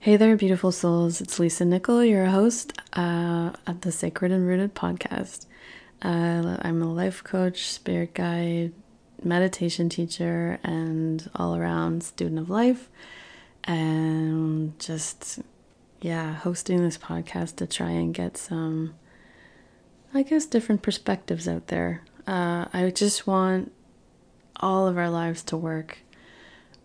Hey 0.00 0.16
there, 0.16 0.36
beautiful 0.36 0.70
souls. 0.70 1.20
It's 1.20 1.40
Lisa 1.40 1.64
Nickel, 1.64 2.04
your 2.04 2.26
host 2.26 2.72
uh, 2.92 3.50
at 3.66 3.82
the 3.82 3.90
Sacred 3.90 4.30
and 4.30 4.46
Rooted 4.46 4.72
podcast. 4.72 5.46
Uh, 6.00 6.56
I'm 6.62 6.80
a 6.80 6.92
life 6.92 7.24
coach, 7.24 7.66
spirit 7.66 8.14
guide, 8.14 8.72
meditation 9.24 9.88
teacher, 9.88 10.60
and 10.62 11.28
all 11.34 11.56
around 11.56 12.04
student 12.04 12.38
of 12.38 12.48
life. 12.48 12.88
And 13.64 14.78
just, 14.78 15.40
yeah, 16.00 16.32
hosting 16.32 16.80
this 16.84 16.96
podcast 16.96 17.56
to 17.56 17.66
try 17.66 17.90
and 17.90 18.14
get 18.14 18.36
some, 18.36 18.94
I 20.14 20.22
guess, 20.22 20.46
different 20.46 20.82
perspectives 20.82 21.48
out 21.48 21.66
there. 21.66 22.04
Uh, 22.24 22.66
I 22.72 22.92
just 22.94 23.26
want 23.26 23.72
all 24.60 24.86
of 24.86 24.96
our 24.96 25.10
lives 25.10 25.42
to 25.42 25.56
work 25.56 25.98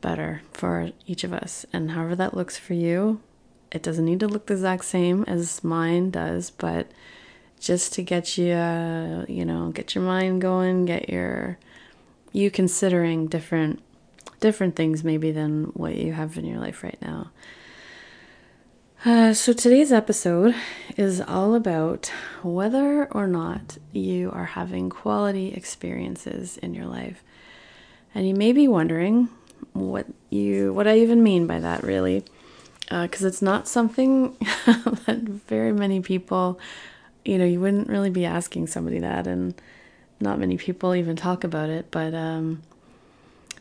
better 0.04 0.44
for 0.52 0.92
each 1.08 1.24
of 1.24 1.34
us. 1.34 1.66
And 1.74 1.92
however 1.92 2.16
that 2.18 2.38
looks 2.38 2.58
for 2.58 2.76
you, 2.76 3.22
it 3.72 3.82
doesn't 3.82 4.05
need 4.05 4.20
to 4.20 4.27
look 4.27 4.46
the 4.46 4.54
exact 4.54 4.86
same 4.86 5.23
as 5.27 5.64
mine 5.64 6.12
does, 6.12 6.52
but 6.52 6.91
just 7.60 7.94
to 7.94 8.04
get 8.04 8.38
you, 8.38 8.52
uh, 8.54 9.26
you 9.27 9.46
know, 9.46 9.72
get 9.72 9.96
your 9.96 10.04
mind 10.04 10.41
going, 10.41 10.86
get 10.86 11.10
your 11.10 11.58
you 12.32 12.52
considering 12.52 13.27
different 13.27 13.82
different 14.40 14.76
things 14.76 15.04
maybe 15.04 15.32
than 15.32 15.66
what 15.74 15.96
you 15.96 16.12
have 16.12 16.38
in 16.38 16.46
your 16.46 16.60
life 16.60 16.84
right 16.84 17.02
now. 17.02 17.32
Uh, 19.05 19.34
so 19.34 19.54
today's 19.54 19.91
episode 19.91 20.55
is 20.96 21.20
all 21.20 21.55
about 21.55 22.12
whether 22.41 23.05
or 23.12 23.27
not 23.27 23.77
you 23.91 24.32
are 24.32 24.46
having 24.46 24.90
quality 24.90 25.54
experiences 25.54 26.58
in 26.58 26.74
your 26.74 26.85
life. 26.85 27.24
And 28.16 28.27
you 28.27 28.34
may 28.34 28.54
be 28.54 28.68
wondering, 28.68 29.30
what 29.73 30.08
you 30.30 30.73
what 30.73 30.88
I 30.88 30.98
even 30.99 31.23
mean 31.23 31.48
by 31.48 31.59
that 31.59 31.84
really. 31.84 32.23
Because 32.90 33.23
uh, 33.23 33.27
it's 33.27 33.41
not 33.41 33.67
something 33.67 34.34
that 34.66 35.21
very 35.48 35.71
many 35.71 36.01
people 36.01 36.60
you 37.26 37.38
know 37.38 37.46
you 37.46 37.60
wouldn't 37.60 37.88
really 37.88 38.10
be 38.10 38.26
asking 38.26 38.68
somebody 38.68 38.99
that 38.99 39.26
and 39.26 39.60
not 40.20 40.38
many 40.38 40.57
people 40.57 40.93
even 40.93 41.15
talk 41.15 41.43
about 41.43 41.70
it 41.70 41.90
but 41.91 42.13
um 42.13 42.62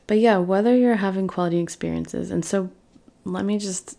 but 0.08 0.18
yeah 0.18 0.36
whether 0.36 0.77
you're 0.77 0.96
having 0.96 1.28
quality 1.28 1.58
experiences 1.58 2.30
and 2.30 2.44
so 2.44 2.70
let 3.24 3.44
me 3.44 3.58
just 3.58 3.96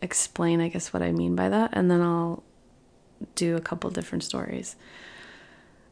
explain 0.00 0.60
I 0.60 0.68
guess 0.68 0.92
what 0.92 1.02
I 1.02 1.12
mean 1.12 1.36
by 1.36 1.48
that 1.48 1.70
and 1.74 1.90
then 1.90 2.00
I'll 2.00 2.42
do 3.34 3.56
a 3.56 3.60
couple 3.60 3.90
different 3.90 4.24
stories. 4.24 4.76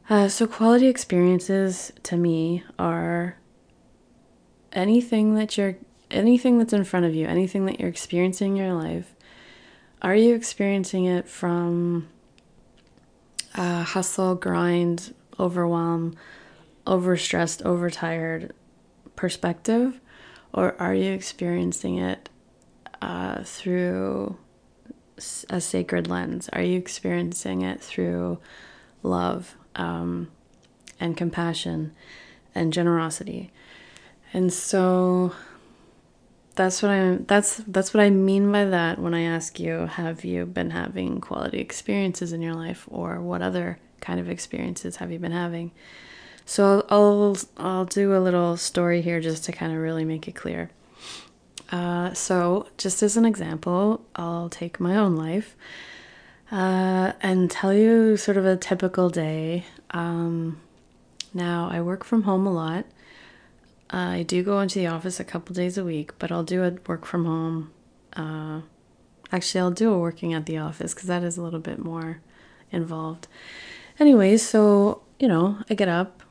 Uh, 0.08 0.28
so 0.28 0.46
quality 0.46 0.88
experiences 0.88 1.92
to 2.02 2.16
me 2.16 2.64
are 2.78 3.36
anything 4.72 5.34
that 5.34 5.56
you're 5.56 5.76
anything 6.10 6.58
that's 6.58 6.72
in 6.72 6.84
front 6.84 7.06
of 7.06 7.14
you, 7.14 7.26
anything 7.26 7.66
that 7.66 7.78
you're 7.78 7.88
experiencing 7.88 8.56
in 8.56 8.64
your 8.64 8.74
life, 8.74 9.14
are 10.02 10.14
you 10.14 10.34
experiencing 10.34 11.04
it 11.04 11.28
from 11.28 12.08
uh, 13.54 13.82
hustle, 13.82 14.34
grind, 14.34 15.14
overwhelm, 15.38 16.16
overstressed, 16.86 17.64
overtired 17.64 18.52
perspective, 19.14 20.00
or 20.52 20.74
are 20.80 20.94
you 20.94 21.12
experiencing 21.12 21.98
it 21.98 22.28
uh, 23.00 23.42
through 23.44 24.36
a 25.48 25.60
sacred 25.60 26.08
lens? 26.08 26.48
Are 26.52 26.62
you 26.62 26.78
experiencing 26.78 27.62
it 27.62 27.80
through 27.80 28.38
love 29.02 29.56
um, 29.76 30.30
and 30.98 31.16
compassion 31.16 31.92
and 32.54 32.72
generosity? 32.72 33.52
And 34.32 34.52
so 34.52 35.32
that's 36.54 36.82
what 36.82 36.90
I'm 36.90 37.24
that's 37.24 37.56
that's 37.66 37.94
what 37.94 38.02
I 38.02 38.10
mean 38.10 38.50
by 38.52 38.64
that 38.66 38.98
when 38.98 39.14
I 39.14 39.22
ask 39.22 39.58
you 39.58 39.86
have 39.86 40.24
you 40.24 40.46
been 40.46 40.70
having 40.70 41.20
quality 41.20 41.58
experiences 41.58 42.32
in 42.32 42.42
your 42.42 42.54
life 42.54 42.86
or 42.88 43.20
what 43.20 43.42
other 43.42 43.78
kind 44.00 44.20
of 44.20 44.28
experiences 44.28 44.96
have 44.96 45.10
you 45.10 45.18
been 45.18 45.32
having? 45.32 45.72
So 46.44 46.84
I'll 46.90 47.36
I'll 47.56 47.84
do 47.84 48.16
a 48.16 48.20
little 48.20 48.56
story 48.56 49.02
here 49.02 49.20
just 49.20 49.44
to 49.44 49.52
kind 49.52 49.72
of 49.72 49.78
really 49.78 50.04
make 50.04 50.28
it 50.28 50.34
clear. 50.34 50.70
Uh, 51.72 52.12
so 52.14 52.66
just 52.76 53.02
as 53.02 53.16
an 53.16 53.24
example, 53.24 54.04
I'll 54.16 54.48
take 54.48 54.80
my 54.80 54.96
own 54.96 55.14
life 55.14 55.56
uh, 56.50 57.12
and 57.20 57.50
tell 57.50 57.72
you 57.72 58.16
sort 58.16 58.36
of 58.36 58.44
a 58.44 58.56
typical 58.56 59.08
day. 59.08 59.66
Um, 59.90 60.60
now 61.32 61.68
I 61.70 61.80
work 61.80 62.02
from 62.02 62.24
home 62.24 62.46
a 62.46 62.52
lot. 62.52 62.84
I 63.90 64.22
do 64.22 64.44
go 64.44 64.60
into 64.60 64.78
the 64.78 64.86
office 64.86 65.18
a 65.18 65.24
couple 65.24 65.54
days 65.54 65.76
a 65.76 65.84
week, 65.84 66.12
but 66.18 66.30
I'll 66.30 66.44
do 66.44 66.62
a 66.62 66.72
work 66.86 67.04
from 67.04 67.24
home. 67.24 67.72
Uh, 68.12 68.60
actually, 69.32 69.60
I'll 69.60 69.72
do 69.72 69.92
a 69.92 69.98
working 69.98 70.32
at 70.32 70.46
the 70.46 70.58
office 70.58 70.94
because 70.94 71.08
that 71.08 71.24
is 71.24 71.36
a 71.36 71.42
little 71.42 71.58
bit 71.58 71.80
more 71.80 72.20
involved. 72.70 73.26
Anyway, 73.98 74.36
so 74.36 75.02
you 75.18 75.26
know, 75.26 75.58
I 75.68 75.74
get 75.74 75.88
up, 75.88 76.22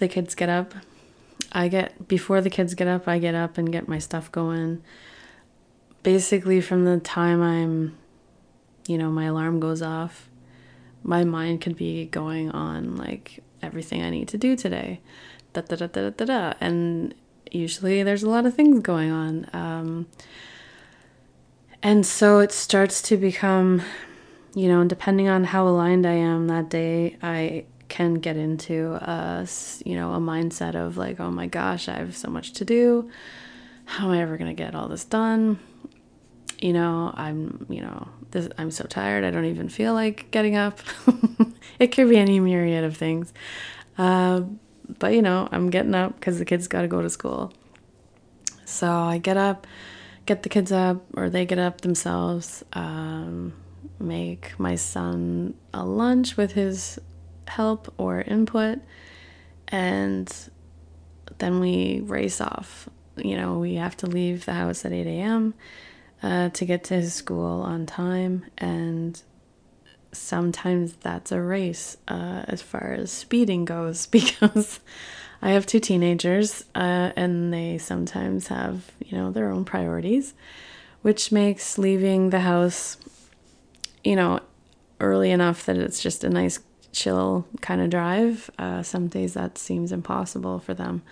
the 0.00 0.08
kids 0.08 0.34
get 0.34 0.48
up. 0.48 0.74
I 1.52 1.68
get 1.68 2.08
before 2.08 2.40
the 2.40 2.50
kids 2.50 2.74
get 2.74 2.88
up, 2.88 3.06
I 3.06 3.18
get 3.18 3.34
up 3.34 3.56
and 3.58 3.70
get 3.70 3.86
my 3.86 4.00
stuff 4.00 4.30
going. 4.32 4.82
Basically, 6.02 6.60
from 6.60 6.84
the 6.84 6.98
time 6.98 7.42
I'm, 7.42 7.96
you 8.88 8.98
know, 8.98 9.10
my 9.10 9.26
alarm 9.26 9.60
goes 9.60 9.82
off, 9.82 10.28
my 11.04 11.22
mind 11.22 11.60
could 11.60 11.76
be 11.76 12.06
going 12.06 12.50
on 12.50 12.96
like 12.96 13.42
everything 13.62 14.02
I 14.02 14.10
need 14.10 14.28
to 14.28 14.38
do 14.38 14.56
today 14.56 15.00
da 15.62 15.76
da 15.76 15.86
da 15.86 16.10
da 16.10 16.10
da 16.10 16.24
da. 16.24 16.52
And 16.60 17.14
usually 17.50 18.02
there's 18.02 18.22
a 18.22 18.30
lot 18.30 18.46
of 18.46 18.54
things 18.54 18.80
going 18.80 19.10
on. 19.10 19.46
Um, 19.52 20.06
and 21.82 22.04
so 22.04 22.40
it 22.40 22.52
starts 22.52 23.02
to 23.02 23.16
become, 23.16 23.82
you 24.54 24.68
know, 24.68 24.84
depending 24.84 25.28
on 25.28 25.44
how 25.44 25.68
aligned 25.68 26.06
I 26.06 26.14
am 26.14 26.48
that 26.48 26.68
day, 26.68 27.16
I 27.22 27.64
can 27.88 28.14
get 28.14 28.36
into 28.36 28.94
a, 28.94 29.46
you 29.84 29.94
know, 29.94 30.12
a 30.12 30.18
mindset 30.18 30.74
of 30.74 30.96
like, 30.96 31.20
oh 31.20 31.30
my 31.30 31.46
gosh, 31.46 31.88
I 31.88 31.94
have 31.94 32.16
so 32.16 32.28
much 32.28 32.52
to 32.54 32.64
do. 32.64 33.10
How 33.84 34.06
am 34.06 34.12
I 34.12 34.22
ever 34.22 34.36
going 34.36 34.54
to 34.54 34.60
get 34.60 34.74
all 34.74 34.88
this 34.88 35.04
done? 35.04 35.58
You 36.58 36.72
know, 36.72 37.12
I'm, 37.14 37.66
you 37.68 37.82
know, 37.82 38.08
this, 38.30 38.48
I'm 38.58 38.70
so 38.70 38.84
tired. 38.84 39.24
I 39.24 39.30
don't 39.30 39.44
even 39.44 39.68
feel 39.68 39.94
like 39.94 40.30
getting 40.30 40.56
up. 40.56 40.80
it 41.78 41.88
could 41.88 42.08
be 42.08 42.16
any 42.16 42.40
myriad 42.40 42.82
of 42.82 42.96
things. 42.96 43.32
Uh, 43.96 44.42
but 44.98 45.14
you 45.14 45.22
know, 45.22 45.48
I'm 45.50 45.70
getting 45.70 45.94
up 45.94 46.14
because 46.14 46.38
the 46.38 46.44
kids 46.44 46.68
got 46.68 46.82
to 46.82 46.88
go 46.88 47.02
to 47.02 47.10
school. 47.10 47.52
So 48.64 48.90
I 48.90 49.18
get 49.18 49.36
up, 49.36 49.66
get 50.26 50.42
the 50.42 50.48
kids 50.48 50.72
up, 50.72 51.04
or 51.14 51.30
they 51.30 51.46
get 51.46 51.58
up 51.58 51.82
themselves, 51.82 52.64
um, 52.72 53.54
make 54.00 54.58
my 54.58 54.74
son 54.74 55.54
a 55.72 55.84
lunch 55.84 56.36
with 56.36 56.52
his 56.52 56.98
help 57.46 57.92
or 57.96 58.20
input, 58.22 58.80
and 59.68 60.32
then 61.38 61.60
we 61.60 62.00
race 62.00 62.40
off. 62.40 62.88
You 63.16 63.36
know, 63.36 63.58
we 63.58 63.76
have 63.76 63.96
to 63.98 64.06
leave 64.06 64.44
the 64.44 64.52
house 64.52 64.84
at 64.84 64.92
8 64.92 65.06
a.m. 65.06 65.54
Uh, 66.22 66.48
to 66.50 66.64
get 66.64 66.84
to 66.84 66.94
his 66.94 67.14
school 67.14 67.62
on 67.62 67.86
time, 67.86 68.46
and 68.58 69.22
sometimes 70.16 70.94
that's 70.94 71.32
a 71.32 71.40
race 71.40 71.96
uh, 72.08 72.44
as 72.48 72.62
far 72.62 72.92
as 72.92 73.10
speeding 73.12 73.64
goes 73.64 74.06
because 74.18 74.80
I 75.42 75.50
have 75.50 75.66
two 75.66 75.80
teenagers 75.80 76.64
uh, 76.74 77.12
and 77.16 77.52
they 77.52 77.78
sometimes 77.78 78.48
have, 78.48 78.90
you 79.04 79.16
know, 79.16 79.30
their 79.30 79.50
own 79.50 79.64
priorities, 79.64 80.34
which 81.02 81.30
makes 81.30 81.78
leaving 81.78 82.30
the 82.30 82.40
house, 82.40 82.96
you 84.02 84.16
know, 84.16 84.40
early 85.00 85.30
enough 85.30 85.66
that 85.66 85.76
it's 85.76 86.02
just 86.02 86.24
a 86.24 86.30
nice, 86.30 86.58
chill 86.92 87.46
kind 87.60 87.80
of 87.80 87.90
drive. 87.90 88.50
Uh, 88.58 88.82
some 88.82 89.08
days 89.08 89.34
that 89.34 89.58
seems 89.58 89.92
impossible 89.92 90.58
for 90.58 90.74
them. 90.74 91.02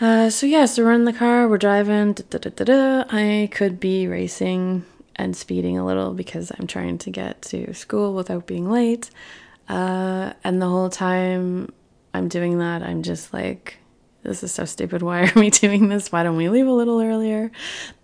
Uh, 0.00 0.30
so 0.30 0.46
yeah, 0.46 0.64
so 0.64 0.82
we're 0.82 0.92
in 0.92 1.04
the 1.04 1.12
car, 1.12 1.46
we're 1.46 1.58
driving. 1.58 2.14
Da, 2.14 2.38
da, 2.38 2.64
da, 2.64 3.04
I 3.10 3.48
could 3.52 3.78
be 3.78 4.08
racing 4.08 4.84
and 5.16 5.36
speeding 5.36 5.78
a 5.78 5.84
little 5.84 6.14
because 6.14 6.52
I'm 6.58 6.66
trying 6.66 6.98
to 6.98 7.10
get 7.10 7.42
to 7.42 7.72
school 7.74 8.14
without 8.14 8.46
being 8.46 8.70
late. 8.70 9.10
Uh, 9.68 10.32
and 10.44 10.60
the 10.60 10.68
whole 10.68 10.90
time 10.90 11.72
I'm 12.14 12.28
doing 12.28 12.58
that, 12.58 12.82
I'm 12.82 13.02
just 13.02 13.32
like, 13.32 13.78
this 14.22 14.44
is 14.44 14.52
so 14.52 14.64
stupid. 14.64 15.02
Why 15.02 15.22
are 15.24 15.32
we 15.34 15.50
doing 15.50 15.88
this? 15.88 16.12
Why 16.12 16.22
don't 16.22 16.36
we 16.36 16.48
leave 16.48 16.66
a 16.66 16.72
little 16.72 17.00
earlier? 17.00 17.50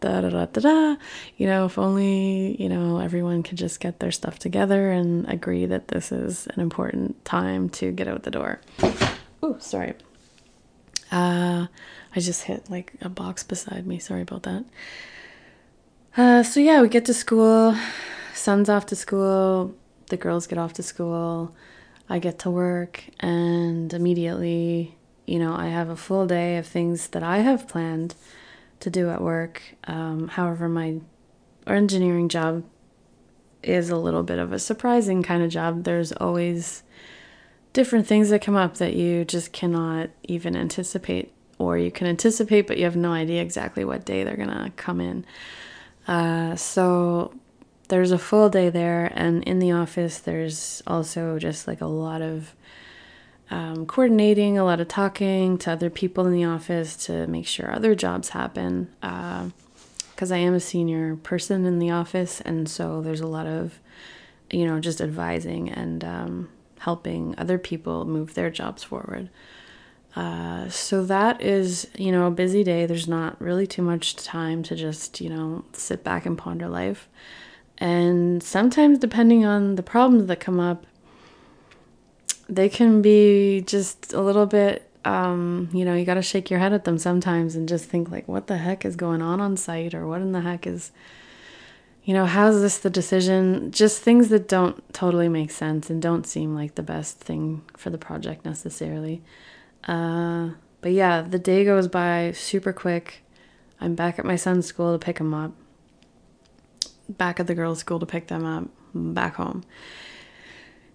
Da 0.01 0.21
da 0.21 0.31
da 0.31 0.47
da 0.47 0.61
da. 0.61 0.97
You 1.37 1.47
know, 1.47 1.67
if 1.67 1.79
only, 1.79 2.61
you 2.61 2.69
know, 2.69 2.99
everyone 2.99 3.43
could 3.43 3.59
just 3.59 3.81
get 3.81 4.01
their 4.01 4.11
stuff 4.11 4.39
together 4.39 4.91
and 4.91 5.29
agree 5.29 5.67
that 5.67 5.89
this 5.89 6.11
is 6.11 6.47
an 6.49 6.61
important 6.61 7.25
time 7.25 7.69
to 7.71 7.93
get 7.93 8.09
out 8.09 8.25
the 8.25 8.31
door. 8.31 8.61
Oh, 9.43 9.57
sorry. 9.61 9.95
Uh, 11.11 11.67
I 12.15 12.21
just 12.21 12.43
hit 12.43 12.69
like 12.69 12.95
a 13.01 13.09
box 13.09 13.45
beside 13.45 13.87
me. 13.87 13.99
Sorry 13.99 14.23
about 14.23 14.43
that. 14.43 14.65
Uh, 16.19 16.43
so 16.43 16.59
yeah, 16.59 16.83
we 16.83 16.89
get 16.89 17.05
to 17.05 17.15
school. 17.15 17.77
Son's 18.35 18.69
off 18.69 18.87
to 18.87 18.97
school. 18.97 19.73
The 20.09 20.17
girls 20.17 20.49
get 20.49 20.59
off 20.59 20.73
to 20.73 20.83
school. 20.83 21.55
I 22.09 22.19
get 22.19 22.41
to 22.41 22.51
work, 22.51 23.05
and 23.21 23.93
immediately, 23.95 24.97
you 25.27 25.39
know, 25.39 25.55
I 25.55 25.69
have 25.69 25.89
a 25.89 25.95
full 25.95 26.27
day 26.27 26.57
of 26.57 26.67
things 26.67 27.07
that 27.09 27.23
I 27.23 27.39
have 27.39 27.69
planned 27.69 28.17
to 28.81 28.91
do 28.91 29.11
at 29.11 29.23
work. 29.23 29.63
Um, 29.85 30.27
however, 30.27 30.69
my 30.69 30.97
engineering 31.69 32.29
job 32.29 32.65
is 33.63 33.89
a 33.89 33.97
little 33.97 34.25
bit 34.25 34.41
of 34.41 34.53
a 34.53 34.59
surprising 34.59 35.23
kind 35.23 35.45
of 35.45 35.51
job. 35.51 35.85
There's 35.85 36.11
always 36.11 36.83
different 37.73 38.09
things 38.09 38.31
that 38.31 38.43
come 38.43 38.57
up 38.57 38.79
that 38.79 38.95
you 38.95 39.25
just 39.25 39.53
cannot 39.53 40.11
even 40.25 40.57
anticipate, 40.57 41.33
or 41.59 41.79
you 41.79 41.93
can 41.93 42.09
anticipate, 42.09 42.67
but 42.67 42.77
you 42.77 42.85
have 42.87 42.97
no 42.97 43.13
idea 43.13 43.41
exactly 43.41 43.85
what 43.85 44.05
day 44.05 44.25
they're 44.25 44.37
gonna 44.37 44.73
come 44.75 45.01
in. 45.01 45.25
Uh, 46.09 46.57
so 46.57 47.33
there's 47.89 48.11
a 48.11 48.19
full 48.19 48.49
day 48.49 48.71
there, 48.71 49.13
and 49.15 49.45
in 49.45 49.59
the 49.59 49.73
office, 49.73 50.19
there's 50.19 50.83
also 50.87 51.39
just 51.39 51.69
like 51.69 51.83
a 51.83 51.87
lot 51.87 52.23
of 52.23 52.55
um, 53.51 53.87
coordinating, 53.87 54.59
a 54.59 54.65
lot 54.65 54.81
of 54.81 54.89
talking 54.89 55.59
to 55.59 55.71
other 55.71 55.91
people 55.91 56.27
in 56.27 56.33
the 56.33 56.45
office 56.45 56.97
to 57.07 57.27
make 57.27 57.47
sure 57.47 57.71
other 57.71 57.95
jobs 57.95 58.31
happen. 58.31 58.89
Because 59.01 60.33
uh, 60.33 60.35
I 60.35 60.39
am 60.39 60.55
a 60.55 60.61
senior 60.61 61.17
person 61.17 61.65
in 61.67 61.79
the 61.79 61.91
office, 61.91 62.41
and 62.41 62.69
so 62.69 63.01
there's 63.03 63.21
a 63.21 63.27
lot 63.27 63.47
of, 63.47 63.79
you 64.51 64.67
know, 64.67 64.81
just 64.81 65.01
advising 65.01 65.71
and 65.71 66.05
um, 66.05 66.49
helping 66.81 67.35
other 67.39 67.59
people 67.59 68.05
move 68.05 68.35
their 68.35 68.51
jobs 68.51 68.83
forward. 68.83 69.29
Uh, 70.19 70.69
so 70.69 71.05
that 71.05 71.41
is, 71.41 71.87
you 71.97 72.11
know, 72.11 72.27
a 72.27 72.31
busy 72.33 72.65
day. 72.65 72.87
There's 72.87 73.07
not 73.07 73.41
really 73.41 73.69
too 73.69 73.83
much 73.83 74.17
time 74.17 74.65
to 74.65 74.75
just, 74.75 75.21
you 75.21 75.31
know, 75.31 75.65
sit 75.73 76.03
back 76.03 76.27
and 76.27 76.37
ponder 76.37 76.69
life. 76.69 77.09
And 77.79 78.43
sometimes, 78.43 78.99
depending 78.99 79.45
on 79.45 79.77
the 79.77 79.83
problems 79.85 80.27
that 80.27 80.41
come 80.41 80.59
up, 80.59 80.87
they 82.49 82.69
can 82.69 83.01
be 83.01 83.63
just 83.65 84.13
a 84.13 84.21
little 84.21 84.47
bit, 84.47 84.91
um, 85.05 85.69
you 85.73 85.85
know, 85.85 85.95
you 85.95 86.05
got 86.05 86.15
to 86.15 86.23
shake 86.23 86.51
your 86.51 86.59
head 86.59 86.73
at 86.73 86.83
them 86.83 86.99
sometimes 86.99 87.55
and 87.55 87.69
just 87.69 87.85
think, 87.85 88.11
like, 88.11 88.27
what 88.27 88.49
the 88.49 88.57
heck 88.57 88.85
is 88.85 88.97
going 88.97 89.23
on 89.23 89.41
on 89.41 89.57
site, 89.57 89.95
or 89.95 90.05
what 90.09 90.21
in 90.21 90.33
the 90.33 90.41
heck 90.41 90.67
is, 90.67 90.91
you 92.03 92.13
know, 92.13 92.27
how's 92.27 92.61
this 92.61 92.79
the 92.79 92.91
decision? 92.91 93.71
Just 93.71 94.03
things 94.03 94.31
that 94.31 94.49
don't 94.49 94.83
totally 94.93 95.29
make 95.29 95.53
sense 95.53 95.89
and 95.91 96.03
don't 96.03 96.27
seem 96.27 96.57
like 96.57 96.75
the 96.75 96.83
best 96.83 97.21
thing 97.21 97.63
for 97.77 97.91
the 97.91 97.99
project 97.99 98.45
necessarily. 98.45 99.23
Uh, 99.89 100.51
but 100.81 100.93
yeah, 100.93 101.23
the 101.23 101.39
day 101.39 101.65
goes 101.65 101.89
by 101.89 102.31
super 102.33 102.73
quick. 102.73 103.23
I'm 103.81 103.97
back 103.97 104.19
at 104.19 104.25
my 104.25 104.37
son's 104.37 104.67
school 104.67 104.93
to 104.93 105.05
pick 105.05 105.19
him 105.19 105.35
up 105.35 105.53
back 107.09 107.41
at 107.41 107.47
the 107.47 107.55
girls' 107.55 107.79
school 107.79 107.99
to 107.99 108.07
pick 108.07 108.27
them 108.27 108.45
up 108.45 108.69
back 108.95 109.37
home. 109.37 109.65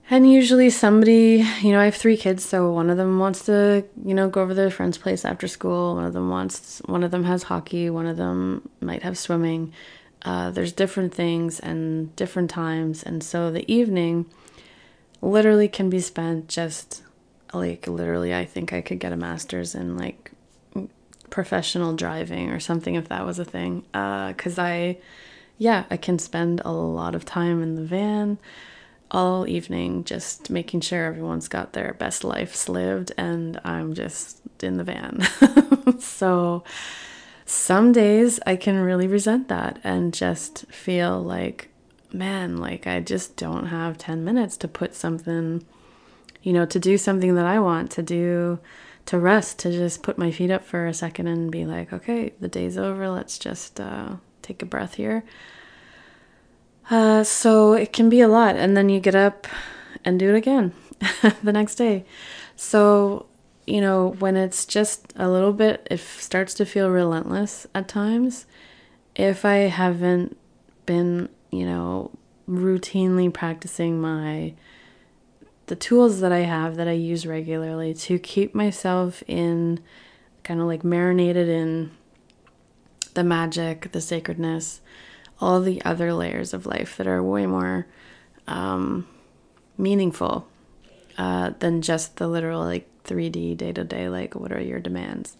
And 0.09 0.29
usually 0.29 0.69
somebody, 0.69 1.45
you 1.61 1.71
know, 1.71 1.79
I 1.79 1.85
have 1.85 1.95
three 1.95 2.17
kids, 2.17 2.43
so 2.43 2.71
one 2.71 2.89
of 2.89 2.97
them 2.97 3.19
wants 3.19 3.45
to, 3.45 3.85
you 4.05 4.13
know, 4.13 4.29
go 4.29 4.41
over 4.41 4.51
to 4.51 4.55
their 4.55 4.69
friend's 4.69 4.97
place 4.97 5.23
after 5.25 5.47
school. 5.47 5.95
One 5.95 6.03
of 6.03 6.13
them 6.13 6.29
wants, 6.29 6.81
one 6.85 7.03
of 7.03 7.11
them 7.11 7.23
has 7.23 7.43
hockey. 7.43 7.89
One 7.89 8.05
of 8.05 8.17
them 8.17 8.69
might 8.81 9.03
have 9.03 9.17
swimming. 9.17 9.73
Uh, 10.23 10.51
there's 10.51 10.71
different 10.71 11.13
things 11.13 11.59
and 11.59 12.15
different 12.15 12.49
times, 12.49 13.03
and 13.03 13.23
so 13.23 13.51
the 13.51 13.69
evening 13.71 14.25
literally 15.21 15.67
can 15.67 15.89
be 15.89 15.99
spent 15.99 16.47
just 16.47 17.01
like 17.53 17.87
literally. 17.87 18.33
I 18.33 18.45
think 18.45 18.73
I 18.73 18.81
could 18.81 18.99
get 18.99 19.13
a 19.13 19.17
master's 19.17 19.75
in 19.75 19.97
like 19.97 20.31
professional 21.29 21.95
driving 21.95 22.49
or 22.49 22.59
something 22.59 22.95
if 22.95 23.09
that 23.09 23.25
was 23.25 23.39
a 23.39 23.45
thing. 23.45 23.85
Uh, 23.93 24.33
I 24.57 24.97
yeah, 25.57 25.85
I 25.89 25.97
can 25.97 26.19
spend 26.19 26.61
a 26.65 26.71
lot 26.71 27.15
of 27.15 27.25
time 27.25 27.61
in 27.61 27.75
the 27.75 27.83
van 27.83 28.37
all 29.11 29.47
evening 29.47 30.03
just 30.03 30.49
making 30.49 30.81
sure 30.81 31.05
everyone's 31.05 31.47
got 31.47 31.73
their 31.73 31.93
best 31.93 32.23
lives 32.23 32.67
lived 32.67 33.11
and 33.17 33.59
I'm 33.63 33.93
just 33.93 34.41
in 34.61 34.77
the 34.77 34.83
van. 34.83 35.21
so 35.99 36.63
some 37.45 37.91
days 37.91 38.39
I 38.45 38.55
can 38.55 38.77
really 38.79 39.07
resent 39.07 39.47
that 39.49 39.79
and 39.83 40.13
just 40.13 40.65
feel 40.71 41.21
like, 41.21 41.69
man, 42.11 42.57
like 42.57 42.87
I 42.87 42.99
just 42.99 43.35
don't 43.35 43.67
have 43.67 43.97
10 43.97 44.23
minutes 44.23 44.57
to 44.57 44.67
put 44.67 44.95
something, 44.95 45.63
you 46.43 46.51
know, 46.53 46.65
to 46.65 46.79
do 46.79 46.97
something 46.97 47.35
that 47.35 47.45
I 47.45 47.59
want 47.59 47.89
to 47.91 48.03
do, 48.03 48.59
to 49.05 49.17
rest, 49.17 49.59
to 49.59 49.71
just 49.71 50.03
put 50.03 50.17
my 50.17 50.29
feet 50.29 50.51
up 50.51 50.63
for 50.63 50.85
a 50.85 50.93
second 50.93 51.27
and 51.27 51.51
be 51.51 51.65
like, 51.65 51.91
okay, 51.91 52.33
the 52.39 52.49
day's 52.49 52.77
over. 52.77 53.09
Let's 53.09 53.39
just 53.39 53.79
uh, 53.79 54.17
take 54.41 54.61
a 54.61 54.65
breath 54.65 54.95
here. 54.95 55.23
Uh, 56.89 57.23
so 57.23 57.73
it 57.73 57.93
can 57.93 58.09
be 58.09 58.19
a 58.19 58.27
lot. 58.27 58.57
And 58.57 58.75
then 58.75 58.89
you 58.89 58.99
get 58.99 59.15
up 59.15 59.47
and 60.03 60.19
do 60.19 60.29
it 60.29 60.37
again 60.37 60.73
the 61.43 61.53
next 61.53 61.75
day. 61.75 62.05
So, 62.57 63.25
you 63.65 63.79
know, 63.79 64.15
when 64.19 64.35
it's 64.35 64.65
just 64.65 65.13
a 65.15 65.29
little 65.29 65.53
bit, 65.53 65.87
it 65.89 65.99
starts 65.99 66.53
to 66.55 66.65
feel 66.65 66.89
relentless 66.89 67.67
at 67.73 67.87
times. 67.87 68.45
If 69.15 69.45
I 69.45 69.55
haven't 69.69 70.37
been, 70.85 71.29
you 71.51 71.65
know, 71.65 72.11
routinely 72.49 73.33
practicing 73.33 74.01
my 74.01 74.53
the 75.67 75.75
tools 75.75 76.19
that 76.19 76.31
I 76.31 76.39
have 76.39 76.75
that 76.75 76.87
I 76.87 76.93
use 76.93 77.25
regularly 77.25 77.93
to 77.95 78.19
keep 78.19 78.53
myself 78.53 79.23
in 79.27 79.79
kind 80.43 80.59
of 80.59 80.67
like 80.67 80.83
marinated 80.83 81.47
in 81.47 81.91
the 83.13 83.23
magic, 83.23 83.91
the 83.91 84.01
sacredness, 84.01 84.81
all 85.39 85.61
the 85.61 85.83
other 85.83 86.13
layers 86.13 86.53
of 86.53 86.65
life 86.65 86.97
that 86.97 87.07
are 87.07 87.23
way 87.23 87.45
more 87.45 87.87
um, 88.47 89.07
meaningful 89.77 90.47
uh, 91.17 91.51
than 91.59 91.81
just 91.81 92.17
the 92.17 92.27
literal 92.27 92.61
like 92.61 92.89
3D 93.05 93.57
day 93.57 93.71
to 93.71 93.83
day, 93.83 94.09
like 94.09 94.35
what 94.35 94.51
are 94.51 94.61
your 94.61 94.79
demands. 94.79 95.37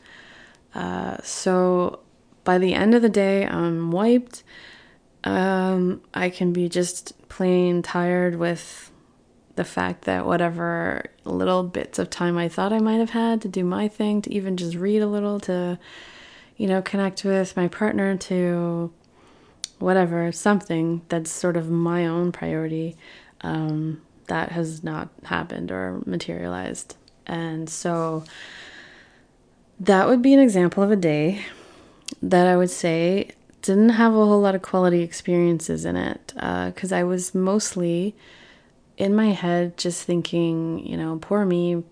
Uh, 0.74 1.18
so 1.24 2.00
by 2.44 2.58
the 2.58 2.74
end 2.74 2.94
of 2.94 3.02
the 3.02 3.10
day, 3.10 3.46
I'm 3.46 3.92
wiped. 3.92 4.44
Um, 5.24 6.02
I 6.14 6.30
can 6.30 6.52
be 6.54 6.68
just 6.68 7.28
plain 7.30 7.82
tired 7.82 8.36
with 8.36 8.92
the 9.56 9.64
fact 9.64 10.04
that 10.06 10.26
whatever 10.26 11.06
little 11.26 11.64
bits 11.64 12.00
of 12.00 12.10
time 12.10 12.38
I 12.38 12.50
thought 12.50 12.74
I 12.74 12.80
might 12.80 12.98
have 12.98 13.12
had 13.12 13.42
to 13.44 13.48
do 13.48 13.64
my 13.64 13.88
thing, 13.88 14.22
to 14.24 14.34
even 14.34 14.58
just 14.58 14.76
read 14.76 15.02
a 15.02 15.08
little, 15.08 15.40
to 15.42 15.78
you 16.58 16.68
know, 16.68 16.82
connect 16.82 17.24
with 17.24 17.56
my 17.56 17.68
partner, 17.68 18.16
to 18.18 18.92
whatever, 19.80 20.32
something 20.32 21.02
that's 21.10 21.32
sort 21.32 21.58
of 21.58 21.70
my 21.70 22.06
own 22.06 22.32
priority, 22.32 22.96
um, 23.42 24.02
that 24.28 24.52
has 24.52 24.84
not 24.84 25.10
happened 25.26 25.72
or 25.72 26.02
materialized. 26.06 26.96
And 27.26 27.70
so 27.70 28.24
that 29.80 30.08
would 30.08 30.22
be 30.22 30.34
an 30.34 30.40
example 30.40 30.84
of 30.84 30.92
a 30.92 30.96
day 30.96 31.46
that 32.22 32.48
I 32.48 32.56
would 32.56 32.70
say 32.70 33.32
didn't 33.62 33.90
have 33.90 34.14
a 34.14 34.26
whole 34.26 34.42
lot 34.42 34.56
of 34.56 34.62
quality 34.62 35.02
experiences 35.02 35.86
in 35.86 35.96
it 35.96 36.34
because 36.36 36.92
uh, 36.92 36.98
I 36.98 37.04
was 37.04 37.34
mostly 37.34 38.16
in 38.98 39.16
my 39.16 39.28
head 39.28 39.78
just 39.78 40.04
thinking, 40.04 40.86
you 40.86 40.98
know, 40.98 41.18
poor 41.22 41.46
me, 41.46 41.84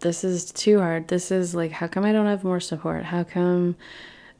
this 0.00 0.24
is 0.24 0.50
too 0.50 0.78
hard. 0.78 1.08
This 1.08 1.30
is 1.30 1.54
like, 1.54 1.72
how 1.72 1.86
come 1.86 2.04
I 2.04 2.12
don't 2.12 2.26
have 2.26 2.44
more 2.44 2.60
support? 2.60 3.04
How 3.04 3.24
come, 3.24 3.76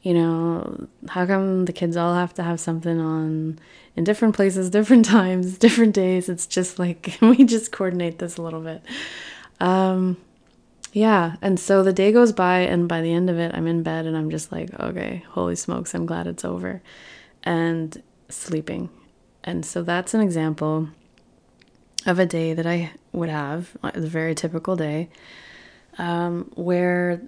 you 0.01 0.13
know, 0.13 0.87
how 1.07 1.25
come 1.25 1.65
the 1.65 1.73
kids 1.73 1.95
all 1.95 2.15
have 2.15 2.33
to 2.35 2.43
have 2.43 2.59
something 2.59 2.99
on 2.99 3.59
in 3.95 4.03
different 4.03 4.35
places, 4.35 4.69
different 4.71 5.05
times, 5.05 5.57
different 5.57 5.93
days? 5.93 6.29
It's 6.29 6.47
just 6.47 6.79
like, 6.79 7.03
can 7.03 7.29
we 7.37 7.45
just 7.45 7.71
coordinate 7.71 8.19
this 8.19 8.37
a 8.37 8.41
little 8.41 8.61
bit? 8.61 8.81
Um, 9.59 10.17
yeah. 10.91 11.35
And 11.41 11.59
so 11.59 11.83
the 11.83 11.93
day 11.93 12.11
goes 12.11 12.33
by, 12.33 12.59
and 12.59 12.89
by 12.89 13.01
the 13.01 13.13
end 13.13 13.29
of 13.29 13.37
it, 13.39 13.53
I'm 13.53 13.67
in 13.67 13.83
bed 13.83 14.05
and 14.05 14.17
I'm 14.17 14.29
just 14.29 14.51
like, 14.51 14.77
okay, 14.79 15.23
holy 15.29 15.55
smokes, 15.55 15.93
I'm 15.93 16.05
glad 16.05 16.27
it's 16.27 16.43
over. 16.43 16.81
And 17.43 18.01
sleeping. 18.27 18.89
And 19.43 19.65
so 19.65 19.83
that's 19.83 20.13
an 20.13 20.21
example 20.21 20.89
of 22.05 22.19
a 22.19 22.25
day 22.25 22.53
that 22.53 22.65
I 22.65 22.91
would 23.11 23.29
have, 23.29 23.75
a 23.83 23.99
very 23.99 24.35
typical 24.35 24.75
day, 24.75 25.09
um, 25.97 26.51
where 26.55 27.21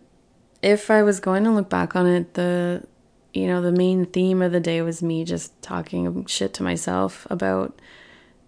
if 0.61 0.89
I 0.89 1.03
was 1.03 1.19
going 1.19 1.43
to 1.43 1.51
look 1.51 1.69
back 1.69 1.95
on 1.95 2.07
it, 2.07 2.33
the 2.33 2.85
you 3.33 3.47
know, 3.47 3.61
the 3.61 3.71
main 3.71 4.05
theme 4.05 4.41
of 4.41 4.51
the 4.51 4.59
day 4.59 4.81
was 4.81 5.01
me 5.01 5.23
just 5.23 5.59
talking 5.61 6.25
shit 6.27 6.53
to 6.53 6.63
myself 6.63 7.25
about, 7.29 7.79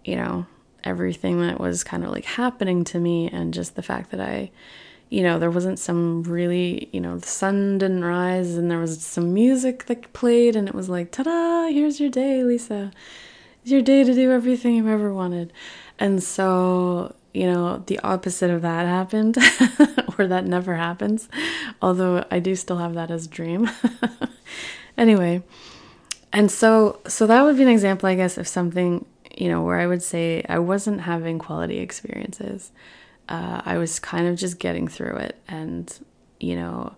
you 0.04 0.14
know, 0.16 0.46
everything 0.84 1.40
that 1.40 1.60
was 1.60 1.82
kind 1.82 2.04
of 2.04 2.10
like 2.10 2.24
happening 2.24 2.84
to 2.84 3.00
me 3.00 3.28
and 3.28 3.52
just 3.52 3.74
the 3.74 3.82
fact 3.82 4.12
that 4.12 4.20
I, 4.20 4.52
you 5.10 5.24
know, 5.24 5.40
there 5.40 5.50
wasn't 5.50 5.80
some 5.80 6.22
really, 6.22 6.88
you 6.92 7.00
know, 7.00 7.18
the 7.18 7.26
sun 7.26 7.78
didn't 7.78 8.04
rise 8.04 8.54
and 8.54 8.70
there 8.70 8.78
was 8.78 9.04
some 9.04 9.34
music 9.34 9.86
that 9.86 10.12
played 10.12 10.54
and 10.54 10.68
it 10.68 10.74
was 10.74 10.88
like, 10.88 11.10
ta 11.10 11.24
da, 11.24 11.66
here's 11.66 11.98
your 11.98 12.10
day, 12.10 12.44
Lisa. 12.44 12.92
It's 13.62 13.72
your 13.72 13.82
day 13.82 14.04
to 14.04 14.14
do 14.14 14.30
everything 14.30 14.76
you've 14.76 14.86
ever 14.86 15.12
wanted. 15.12 15.52
And 15.98 16.22
so, 16.22 17.14
you 17.32 17.46
know, 17.46 17.82
the 17.86 17.98
opposite 18.00 18.50
of 18.50 18.62
that 18.62 18.86
happened, 18.86 19.38
or 20.18 20.26
that 20.26 20.46
never 20.46 20.74
happens, 20.74 21.28
although 21.80 22.24
I 22.30 22.38
do 22.38 22.54
still 22.54 22.78
have 22.78 22.94
that 22.94 23.10
as 23.10 23.26
a 23.26 23.28
dream. 23.28 23.70
anyway, 24.98 25.42
and 26.32 26.50
so 26.50 27.00
so 27.06 27.26
that 27.26 27.42
would 27.42 27.56
be 27.56 27.62
an 27.62 27.68
example, 27.68 28.08
I 28.08 28.14
guess, 28.14 28.36
of 28.36 28.46
something, 28.46 29.04
you 29.36 29.48
know, 29.48 29.62
where 29.62 29.78
I 29.78 29.86
would 29.86 30.02
say 30.02 30.44
I 30.48 30.58
wasn't 30.58 31.02
having 31.02 31.38
quality 31.38 31.78
experiences. 31.78 32.72
Uh, 33.28 33.60
I 33.64 33.78
was 33.78 33.98
kind 33.98 34.28
of 34.28 34.36
just 34.36 34.58
getting 34.58 34.86
through 34.86 35.16
it, 35.16 35.36
and 35.48 35.92
you 36.38 36.56
know, 36.56 36.94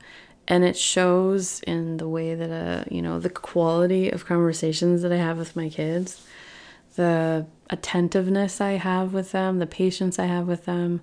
and 0.47 0.65
it 0.65 0.77
shows 0.77 1.61
in 1.61 1.99
the 1.99 2.09
way 2.09 2.35
that 2.35 2.51
uh 2.51 2.85
you 2.91 3.03
know 3.03 3.19
the 3.21 3.31
quality 3.31 4.11
of 4.11 4.27
conversations 4.27 5.03
that 5.03 5.13
I 5.13 5.17
have 5.17 5.39
with 5.39 5.57
my 5.57 5.69
kids, 5.69 6.27
the 6.99 7.47
attentiveness 7.71 8.61
I 8.61 8.73
have 8.73 9.15
with 9.15 9.31
them, 9.31 9.61
the 9.61 9.67
patience 9.67 10.19
I 10.19 10.27
have 10.27 10.49
with 10.49 10.65
them, 10.65 11.01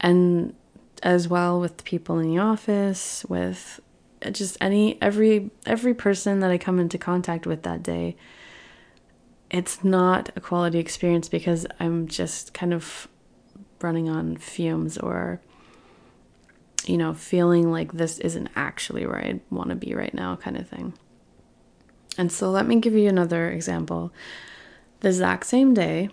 and 0.00 0.54
as 1.02 1.28
well 1.28 1.60
with 1.60 1.76
the 1.76 1.82
people 1.82 2.18
in 2.18 2.28
the 2.28 2.38
office, 2.38 3.26
with 3.28 3.78
just 4.32 4.56
any 4.58 5.00
every 5.02 5.50
every 5.66 5.92
person 5.92 6.40
that 6.40 6.50
I 6.50 6.56
come 6.56 6.80
into 6.80 6.96
contact 6.96 7.46
with 7.46 7.62
that 7.64 7.82
day. 7.82 8.16
It's 9.50 9.84
not 9.84 10.30
a 10.34 10.40
quality 10.40 10.78
experience 10.78 11.28
because 11.28 11.66
I'm 11.78 12.08
just 12.08 12.54
kind 12.54 12.72
of 12.72 13.06
running 13.82 14.08
on 14.08 14.38
fumes 14.38 14.96
or 14.96 15.40
you 16.86 16.98
know, 16.98 17.14
feeling 17.14 17.70
like 17.70 17.92
this 17.92 18.18
isn't 18.18 18.48
actually 18.56 19.06
where 19.06 19.18
I 19.18 19.40
want 19.50 19.70
to 19.70 19.76
be 19.76 19.94
right 19.94 20.12
now, 20.12 20.36
kind 20.36 20.56
of 20.56 20.68
thing. 20.68 20.94
And 22.16 22.30
so, 22.30 22.50
let 22.50 22.66
me 22.66 22.76
give 22.76 22.94
you 22.94 23.08
another 23.08 23.50
example. 23.50 24.12
The 25.04 25.10
exact 25.10 25.44
same 25.44 25.74
day, 25.74 26.08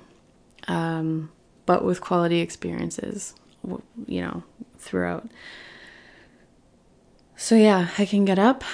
um, 0.67 1.31
but 1.65 1.85
with 1.85 2.01
quality 2.01 2.41
experiences, 2.41 3.33
you 4.05 4.19
know, 4.19 4.43
throughout. 4.79 5.31
So, 7.37 7.55
yeah, 7.55 7.87
I 7.97 8.05
can 8.05 8.25
get 8.25 8.37
up, 8.37 8.65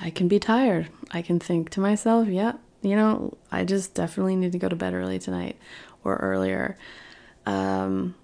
I 0.00 0.10
can 0.10 0.28
be 0.28 0.38
tired, 0.38 0.90
I 1.10 1.22
can 1.22 1.40
think 1.40 1.70
to 1.70 1.80
myself, 1.80 2.28
yeah, 2.28 2.52
you 2.82 2.94
know, 2.94 3.36
I 3.50 3.64
just 3.64 3.94
definitely 3.94 4.36
need 4.36 4.52
to 4.52 4.58
go 4.58 4.68
to 4.68 4.76
bed 4.76 4.94
early 4.94 5.18
tonight 5.18 5.56
or 6.04 6.14
earlier. 6.18 6.78
Um, 7.46 8.14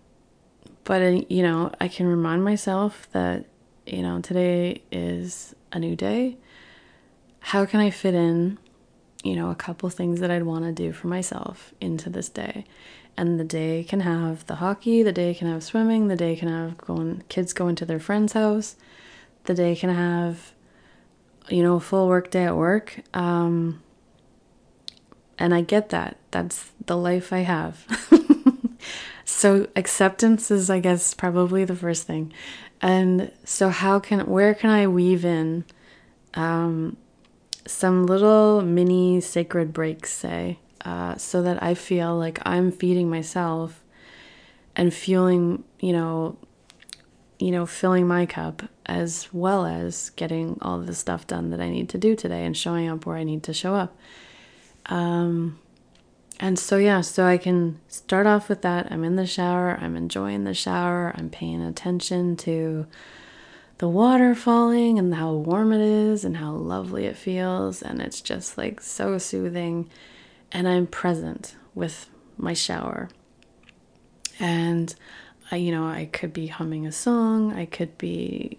but, 0.84 1.02
uh, 1.02 1.20
you 1.28 1.42
know, 1.42 1.72
I 1.80 1.88
can 1.88 2.06
remind 2.06 2.44
myself 2.44 3.08
that, 3.10 3.46
you 3.86 4.02
know, 4.02 4.20
today 4.20 4.82
is 4.92 5.52
a 5.72 5.80
new 5.80 5.96
day. 5.96 6.36
How 7.40 7.66
can 7.66 7.80
I 7.80 7.90
fit 7.90 8.14
in, 8.14 8.58
you 9.26 9.36
know, 9.36 9.50
a 9.50 9.54
couple 9.54 9.88
things 9.90 10.20
that 10.20 10.30
I'd 10.30 10.44
want 10.44 10.64
to 10.64 10.72
do 10.72 10.92
for 10.92 11.08
myself 11.08 11.74
into 11.80 12.10
this 12.10 12.28
day? 12.28 12.64
And 13.16 13.40
the 13.40 13.44
day 13.44 13.84
can 13.84 14.00
have 14.00 14.46
the 14.46 14.56
hockey, 14.56 15.02
the 15.02 15.12
day 15.12 15.34
can 15.34 15.48
have 15.48 15.64
swimming, 15.64 16.08
the 16.08 16.16
day 16.16 16.36
can 16.36 16.48
have 16.48 16.76
going 16.78 17.22
kids 17.28 17.52
going 17.52 17.74
to 17.76 17.86
their 17.86 18.00
friend's 18.00 18.34
house, 18.34 18.76
the 19.44 19.54
day 19.54 19.74
can 19.74 19.90
have, 19.90 20.52
you 21.48 21.62
know, 21.62 21.76
a 21.76 21.80
full 21.80 22.08
work 22.08 22.30
day 22.30 22.44
at 22.44 22.56
work. 22.56 23.00
Um, 23.14 23.82
and 25.38 25.54
I 25.54 25.62
get 25.62 25.90
that. 25.90 26.18
That's 26.30 26.70
the 26.84 26.96
life 26.96 27.32
I 27.32 27.40
have. 27.40 27.84
So 29.26 29.66
acceptance 29.76 30.50
is, 30.50 30.70
I 30.70 30.78
guess, 30.78 31.12
probably 31.12 31.64
the 31.64 31.74
first 31.74 32.06
thing. 32.06 32.32
And 32.80 33.32
so, 33.44 33.68
how 33.68 33.98
can, 33.98 34.20
where 34.20 34.54
can 34.54 34.70
I 34.70 34.86
weave 34.86 35.24
in 35.24 35.64
um, 36.34 36.96
some 37.66 38.06
little 38.06 38.62
mini 38.62 39.20
sacred 39.20 39.72
breaks, 39.72 40.12
say, 40.12 40.58
uh, 40.84 41.16
so 41.16 41.42
that 41.42 41.62
I 41.62 41.74
feel 41.74 42.16
like 42.16 42.38
I'm 42.44 42.70
feeding 42.70 43.10
myself 43.10 43.82
and 44.74 44.92
fueling, 44.92 45.64
you 45.80 45.92
know, 45.92 46.36
you 47.38 47.50
know, 47.50 47.66
filling 47.66 48.06
my 48.06 48.24
cup 48.24 48.62
as 48.86 49.28
well 49.32 49.66
as 49.66 50.10
getting 50.10 50.58
all 50.62 50.78
the 50.78 50.94
stuff 50.94 51.26
done 51.26 51.50
that 51.50 51.60
I 51.60 51.68
need 51.68 51.88
to 51.90 51.98
do 51.98 52.14
today 52.14 52.44
and 52.44 52.56
showing 52.56 52.88
up 52.88 53.04
where 53.04 53.16
I 53.16 53.24
need 53.24 53.42
to 53.44 53.52
show 53.52 53.74
up. 53.74 53.96
Um, 54.86 55.58
and 56.38 56.58
so, 56.58 56.76
yeah, 56.76 57.00
so 57.00 57.24
I 57.24 57.38
can 57.38 57.80
start 57.88 58.26
off 58.26 58.48
with 58.48 58.62
that. 58.62 58.90
I'm 58.90 59.04
in 59.04 59.16
the 59.16 59.26
shower, 59.26 59.78
I'm 59.80 59.96
enjoying 59.96 60.44
the 60.44 60.54
shower, 60.54 61.12
I'm 61.16 61.30
paying 61.30 61.62
attention 61.62 62.36
to 62.38 62.86
the 63.78 63.88
water 63.88 64.34
falling 64.34 64.98
and 64.98 65.14
how 65.14 65.32
warm 65.32 65.72
it 65.72 65.80
is 65.80 66.24
and 66.24 66.38
how 66.38 66.52
lovely 66.52 67.04
it 67.04 67.16
feels. 67.16 67.82
And 67.82 68.00
it's 68.00 68.20
just 68.20 68.56
like 68.56 68.80
so 68.80 69.18
soothing. 69.18 69.90
And 70.50 70.66
I'm 70.66 70.86
present 70.86 71.56
with 71.74 72.08
my 72.38 72.54
shower. 72.54 73.10
And 74.38 74.94
I, 75.50 75.56
you 75.56 75.70
know, 75.70 75.86
I 75.86 76.08
could 76.12 76.32
be 76.32 76.48
humming 76.48 76.86
a 76.86 76.92
song, 76.92 77.52
I 77.52 77.66
could 77.66 77.96
be 77.98 78.58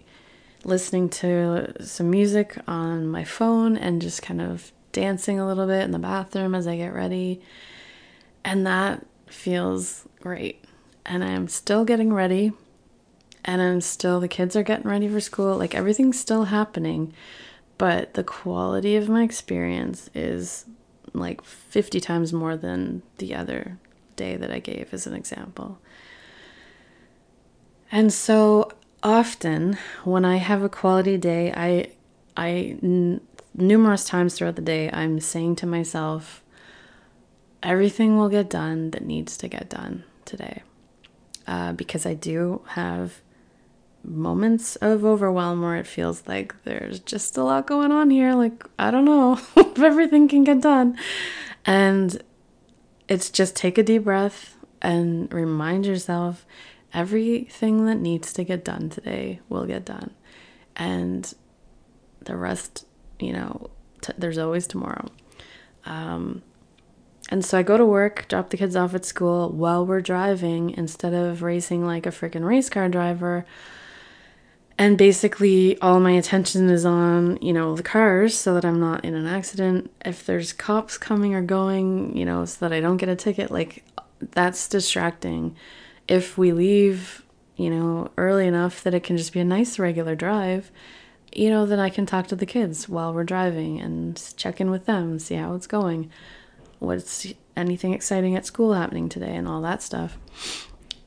listening 0.64 1.08
to 1.08 1.72
some 1.84 2.10
music 2.10 2.58
on 2.66 3.06
my 3.06 3.24
phone 3.24 3.76
and 3.76 4.02
just 4.02 4.22
kind 4.22 4.40
of 4.40 4.72
dancing 4.92 5.38
a 5.38 5.46
little 5.46 5.66
bit 5.66 5.82
in 5.82 5.92
the 5.92 5.98
bathroom 5.98 6.54
as 6.54 6.66
I 6.66 6.76
get 6.76 6.92
ready. 6.92 7.40
And 8.44 8.66
that 8.66 9.04
feels 9.26 10.06
great. 10.20 10.64
And 11.06 11.22
I'm 11.22 11.48
still 11.48 11.84
getting 11.84 12.12
ready. 12.12 12.52
And 13.48 13.62
I'm 13.62 13.80
still, 13.80 14.20
the 14.20 14.28
kids 14.28 14.56
are 14.56 14.62
getting 14.62 14.90
ready 14.90 15.08
for 15.08 15.20
school. 15.20 15.56
Like 15.56 15.74
everything's 15.74 16.20
still 16.20 16.44
happening. 16.44 17.14
But 17.78 18.12
the 18.12 18.22
quality 18.22 18.94
of 18.94 19.08
my 19.08 19.22
experience 19.22 20.10
is 20.14 20.66
like 21.14 21.42
50 21.42 21.98
times 21.98 22.30
more 22.30 22.58
than 22.58 23.00
the 23.16 23.34
other 23.34 23.78
day 24.16 24.36
that 24.36 24.50
I 24.50 24.58
gave 24.58 24.92
as 24.92 25.06
an 25.06 25.14
example. 25.14 25.78
And 27.90 28.12
so 28.12 28.70
often 29.02 29.78
when 30.04 30.26
I 30.26 30.36
have 30.36 30.62
a 30.62 30.68
quality 30.68 31.16
day, 31.16 31.50
I, 31.50 31.92
I, 32.36 32.76
n- 32.82 33.22
numerous 33.54 34.04
times 34.04 34.34
throughout 34.34 34.56
the 34.56 34.62
day, 34.62 34.90
I'm 34.92 35.20
saying 35.20 35.56
to 35.56 35.66
myself, 35.66 36.42
everything 37.62 38.18
will 38.18 38.28
get 38.28 38.50
done 38.50 38.90
that 38.90 39.06
needs 39.06 39.38
to 39.38 39.48
get 39.48 39.70
done 39.70 40.04
today. 40.26 40.64
Uh, 41.46 41.72
because 41.72 42.04
I 42.04 42.12
do 42.12 42.60
have 42.66 43.22
moments 44.04 44.76
of 44.76 45.04
overwhelm 45.04 45.62
where 45.62 45.76
it 45.76 45.86
feels 45.86 46.26
like 46.26 46.54
there's 46.64 47.00
just 47.00 47.36
a 47.36 47.44
lot 47.44 47.66
going 47.66 47.92
on 47.92 48.10
here. 48.10 48.34
Like, 48.34 48.64
I 48.78 48.90
don't 48.90 49.04
know 49.04 49.40
if 49.56 49.78
everything 49.78 50.28
can 50.28 50.44
get 50.44 50.60
done. 50.60 50.98
And 51.64 52.22
it's 53.08 53.30
just 53.30 53.56
take 53.56 53.78
a 53.78 53.82
deep 53.82 54.04
breath 54.04 54.56
and 54.80 55.32
remind 55.32 55.86
yourself 55.86 56.46
everything 56.94 57.86
that 57.86 57.96
needs 57.96 58.32
to 58.32 58.44
get 58.44 58.64
done 58.64 58.88
today 58.88 59.40
will 59.48 59.66
get 59.66 59.84
done. 59.84 60.14
And 60.76 61.32
the 62.20 62.36
rest, 62.36 62.86
you 63.18 63.32
know, 63.32 63.70
t- 64.00 64.12
there's 64.16 64.38
always 64.38 64.66
tomorrow. 64.66 65.08
Um, 65.84 66.42
and 67.30 67.44
so 67.44 67.58
I 67.58 67.62
go 67.62 67.76
to 67.76 67.84
work, 67.84 68.26
drop 68.28 68.50
the 68.50 68.56
kids 68.56 68.76
off 68.76 68.94
at 68.94 69.04
school 69.04 69.50
while 69.50 69.84
we're 69.84 70.00
driving 70.00 70.70
instead 70.70 71.12
of 71.12 71.42
racing 71.42 71.84
like 71.84 72.06
a 72.06 72.10
freaking 72.10 72.46
race 72.46 72.70
car 72.70 72.88
driver. 72.88 73.44
And 74.78 74.96
basically, 74.96 75.78
all 75.80 75.98
my 75.98 76.12
attention 76.12 76.70
is 76.70 76.86
on, 76.86 77.38
you 77.42 77.52
know, 77.52 77.74
the 77.74 77.82
cars 77.82 78.38
so 78.38 78.54
that 78.54 78.64
I'm 78.64 78.78
not 78.78 79.04
in 79.04 79.14
an 79.14 79.26
accident. 79.26 79.90
If 80.04 80.24
there's 80.24 80.52
cops 80.52 80.96
coming 80.96 81.34
or 81.34 81.42
going, 81.42 82.16
you 82.16 82.24
know, 82.24 82.44
so 82.44 82.66
that 82.68 82.72
I 82.72 82.80
don't 82.80 82.96
get 82.96 83.08
a 83.08 83.16
ticket, 83.16 83.50
like 83.50 83.84
that's 84.20 84.68
distracting. 84.68 85.56
If 86.06 86.38
we 86.38 86.52
leave, 86.52 87.24
you 87.56 87.70
know, 87.70 88.12
early 88.16 88.46
enough 88.46 88.84
that 88.84 88.94
it 88.94 89.02
can 89.02 89.16
just 89.16 89.32
be 89.32 89.40
a 89.40 89.44
nice 89.44 89.80
regular 89.80 90.14
drive, 90.14 90.70
you 91.34 91.50
know, 91.50 91.66
then 91.66 91.80
I 91.80 91.90
can 91.90 92.06
talk 92.06 92.28
to 92.28 92.36
the 92.36 92.46
kids 92.46 92.88
while 92.88 93.12
we're 93.12 93.24
driving 93.24 93.80
and 93.80 94.32
check 94.36 94.60
in 94.60 94.70
with 94.70 94.86
them, 94.86 95.18
see 95.18 95.34
how 95.34 95.54
it's 95.54 95.66
going 95.66 96.10
what's 96.78 97.32
anything 97.56 97.92
exciting 97.92 98.36
at 98.36 98.46
school 98.46 98.74
happening 98.74 99.08
today 99.08 99.34
and 99.34 99.48
all 99.48 99.60
that 99.62 99.82
stuff. 99.82 100.18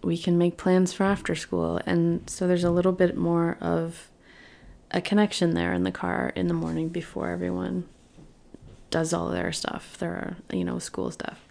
We 0.03 0.17
can 0.17 0.37
make 0.37 0.57
plans 0.57 0.93
for 0.93 1.03
after 1.03 1.35
school. 1.35 1.79
And 1.85 2.29
so 2.29 2.47
there's 2.47 2.63
a 2.63 2.71
little 2.71 2.91
bit 2.91 3.15
more 3.15 3.57
of 3.61 4.09
a 4.89 5.01
connection 5.01 5.53
there 5.53 5.73
in 5.73 5.83
the 5.83 5.91
car 5.91 6.33
in 6.35 6.47
the 6.47 6.53
morning 6.53 6.89
before 6.89 7.29
everyone 7.29 7.87
does 8.89 9.13
all 9.13 9.29
their 9.29 9.51
stuff, 9.51 9.97
their, 9.97 10.37
you 10.51 10.65
know, 10.65 10.79
school 10.79 11.11
stuff. 11.11 11.47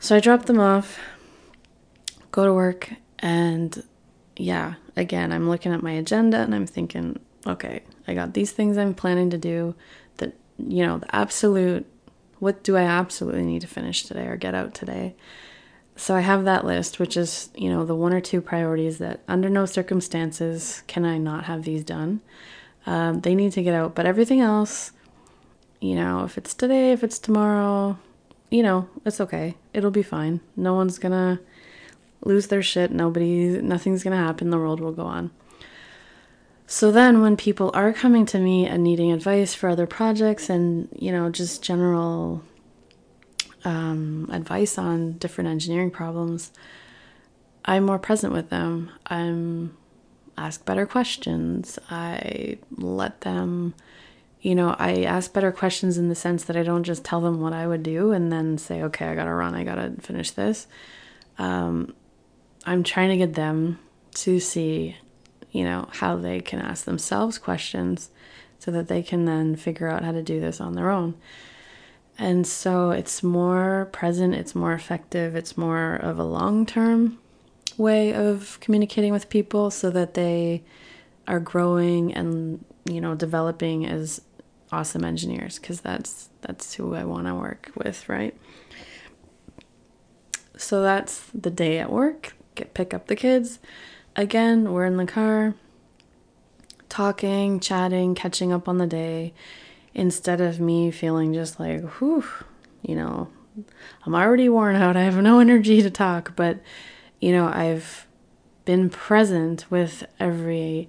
So 0.00 0.16
I 0.16 0.20
drop 0.20 0.46
them 0.46 0.60
off, 0.60 0.98
go 2.30 2.44
to 2.44 2.52
work, 2.52 2.92
and 3.20 3.82
yeah, 4.36 4.74
again, 4.96 5.32
I'm 5.32 5.48
looking 5.48 5.72
at 5.72 5.82
my 5.82 5.92
agenda 5.92 6.38
and 6.38 6.54
I'm 6.54 6.66
thinking, 6.66 7.18
okay, 7.46 7.82
I 8.06 8.14
got 8.14 8.34
these 8.34 8.52
things 8.52 8.76
I'm 8.76 8.94
planning 8.94 9.30
to 9.30 9.38
do 9.38 9.74
that, 10.18 10.34
you 10.58 10.84
know, 10.84 10.98
the 10.98 11.14
absolute 11.14 11.86
what 12.40 12.62
do 12.62 12.76
I 12.76 12.82
absolutely 12.82 13.44
need 13.44 13.62
to 13.62 13.66
finish 13.66 14.02
today 14.02 14.26
or 14.26 14.36
get 14.36 14.54
out 14.54 14.74
today? 14.74 15.14
So 15.96 16.14
I 16.14 16.20
have 16.20 16.44
that 16.44 16.64
list, 16.64 16.98
which 16.98 17.16
is, 17.16 17.50
you 17.54 17.70
know, 17.70 17.84
the 17.84 17.94
one 17.94 18.12
or 18.12 18.20
two 18.20 18.40
priorities 18.40 18.98
that 18.98 19.20
under 19.28 19.48
no 19.48 19.64
circumstances 19.64 20.82
can 20.86 21.04
I 21.04 21.18
not 21.18 21.44
have 21.44 21.62
these 21.62 21.84
done. 21.84 22.20
Um, 22.86 23.20
they 23.20 23.34
need 23.34 23.52
to 23.52 23.62
get 23.62 23.74
out, 23.74 23.94
but 23.94 24.04
everything 24.04 24.40
else, 24.40 24.92
you 25.80 25.94
know, 25.94 26.24
if 26.24 26.36
it's 26.36 26.52
today, 26.52 26.92
if 26.92 27.04
it's 27.04 27.18
tomorrow, 27.18 27.98
you 28.50 28.62
know, 28.62 28.88
it's 29.04 29.20
okay. 29.20 29.54
It'll 29.72 29.90
be 29.90 30.02
fine. 30.02 30.40
No 30.56 30.74
one's 30.74 30.98
gonna 30.98 31.40
lose 32.24 32.48
their 32.48 32.62
shit. 32.62 32.90
Nobody, 32.90 33.60
nothing's 33.62 34.02
gonna 34.02 34.16
happen. 34.16 34.50
The 34.50 34.58
world 34.58 34.80
will 34.80 34.92
go 34.92 35.04
on. 35.04 35.30
So 36.66 36.90
then 36.90 37.20
when 37.20 37.36
people 37.36 37.70
are 37.74 37.92
coming 37.92 38.26
to 38.26 38.38
me 38.38 38.66
and 38.66 38.82
needing 38.82 39.12
advice 39.12 39.54
for 39.54 39.68
other 39.68 39.86
projects 39.86 40.48
and, 40.48 40.88
you 40.98 41.12
know, 41.12 41.30
just 41.30 41.62
general 41.62 42.42
um, 43.64 44.28
advice 44.32 44.78
on 44.78 45.12
different 45.12 45.50
engineering 45.50 45.90
problems, 45.90 46.52
I'm 47.64 47.86
more 47.86 47.98
present 47.98 48.32
with 48.32 48.50
them. 48.50 48.90
I'm 49.06 49.76
ask 50.36 50.64
better 50.64 50.86
questions. 50.86 51.78
I 51.90 52.58
let 52.76 53.22
them, 53.22 53.74
you 54.40 54.54
know, 54.54 54.74
I 54.78 55.02
ask 55.02 55.32
better 55.32 55.52
questions 55.52 55.98
in 55.98 56.08
the 56.08 56.14
sense 56.14 56.44
that 56.44 56.56
I 56.56 56.62
don't 56.62 56.84
just 56.84 57.04
tell 57.04 57.20
them 57.20 57.40
what 57.40 57.52
I 57.52 57.66
would 57.66 57.82
do 57.82 58.12
and 58.12 58.32
then 58.32 58.58
say, 58.58 58.82
okay, 58.82 59.06
I 59.06 59.14
gotta 59.14 59.32
run, 59.32 59.54
I 59.54 59.64
gotta 59.64 59.92
finish 60.00 60.32
this. 60.32 60.66
Um, 61.38 61.94
I'm 62.66 62.82
trying 62.82 63.10
to 63.10 63.16
get 63.16 63.34
them 63.34 63.78
to 64.14 64.40
see, 64.40 64.96
you 65.52 65.64
know, 65.64 65.88
how 65.92 66.16
they 66.16 66.40
can 66.40 66.60
ask 66.60 66.84
themselves 66.84 67.38
questions 67.38 68.10
so 68.58 68.70
that 68.70 68.88
they 68.88 69.02
can 69.02 69.24
then 69.24 69.56
figure 69.56 69.88
out 69.88 70.04
how 70.04 70.12
to 70.12 70.22
do 70.22 70.40
this 70.40 70.60
on 70.60 70.74
their 70.74 70.90
own. 70.90 71.14
And 72.18 72.46
so 72.46 72.90
it's 72.90 73.22
more 73.22 73.88
present, 73.92 74.34
it's 74.34 74.54
more 74.54 74.72
effective, 74.72 75.34
it's 75.34 75.56
more 75.56 75.94
of 75.96 76.18
a 76.18 76.24
long 76.24 76.64
term 76.64 77.18
way 77.76 78.14
of 78.14 78.58
communicating 78.60 79.12
with 79.12 79.28
people 79.28 79.70
so 79.70 79.90
that 79.90 80.14
they 80.14 80.62
are 81.26 81.40
growing 81.40 82.14
and, 82.14 82.64
you 82.88 83.00
know, 83.00 83.14
developing 83.14 83.84
as 83.84 84.20
awesome 84.70 85.04
engineers 85.04 85.58
because 85.58 85.80
that's 85.80 86.28
that's 86.42 86.74
who 86.74 86.94
I 86.94 87.04
want 87.04 87.26
to 87.26 87.34
work 87.34 87.70
with, 87.74 88.08
right? 88.08 88.36
So 90.56 90.82
that's 90.82 91.26
the 91.34 91.50
day 91.50 91.78
at 91.78 91.90
work. 91.90 92.36
Get 92.54 92.74
pick 92.74 92.94
up 92.94 93.08
the 93.08 93.16
kids. 93.16 93.58
Again, 94.14 94.72
we're 94.72 94.84
in 94.84 94.96
the 94.96 95.06
car 95.06 95.54
talking, 96.88 97.58
chatting, 97.58 98.14
catching 98.14 98.52
up 98.52 98.68
on 98.68 98.78
the 98.78 98.86
day 98.86 99.34
instead 99.94 100.40
of 100.40 100.60
me 100.60 100.90
feeling 100.90 101.32
just 101.32 101.60
like, 101.60 101.82
whew, 101.98 102.24
you 102.82 102.94
know, 102.94 103.28
I'm 104.04 104.14
already 104.14 104.48
worn 104.48 104.76
out. 104.76 104.96
I 104.96 105.02
have 105.02 105.16
no 105.16 105.38
energy 105.40 105.82
to 105.82 105.90
talk, 105.90 106.34
but, 106.36 106.58
you 107.20 107.32
know, 107.32 107.46
I've 107.46 108.06
been 108.64 108.90
present 108.90 109.70
with 109.70 110.04
every 110.18 110.88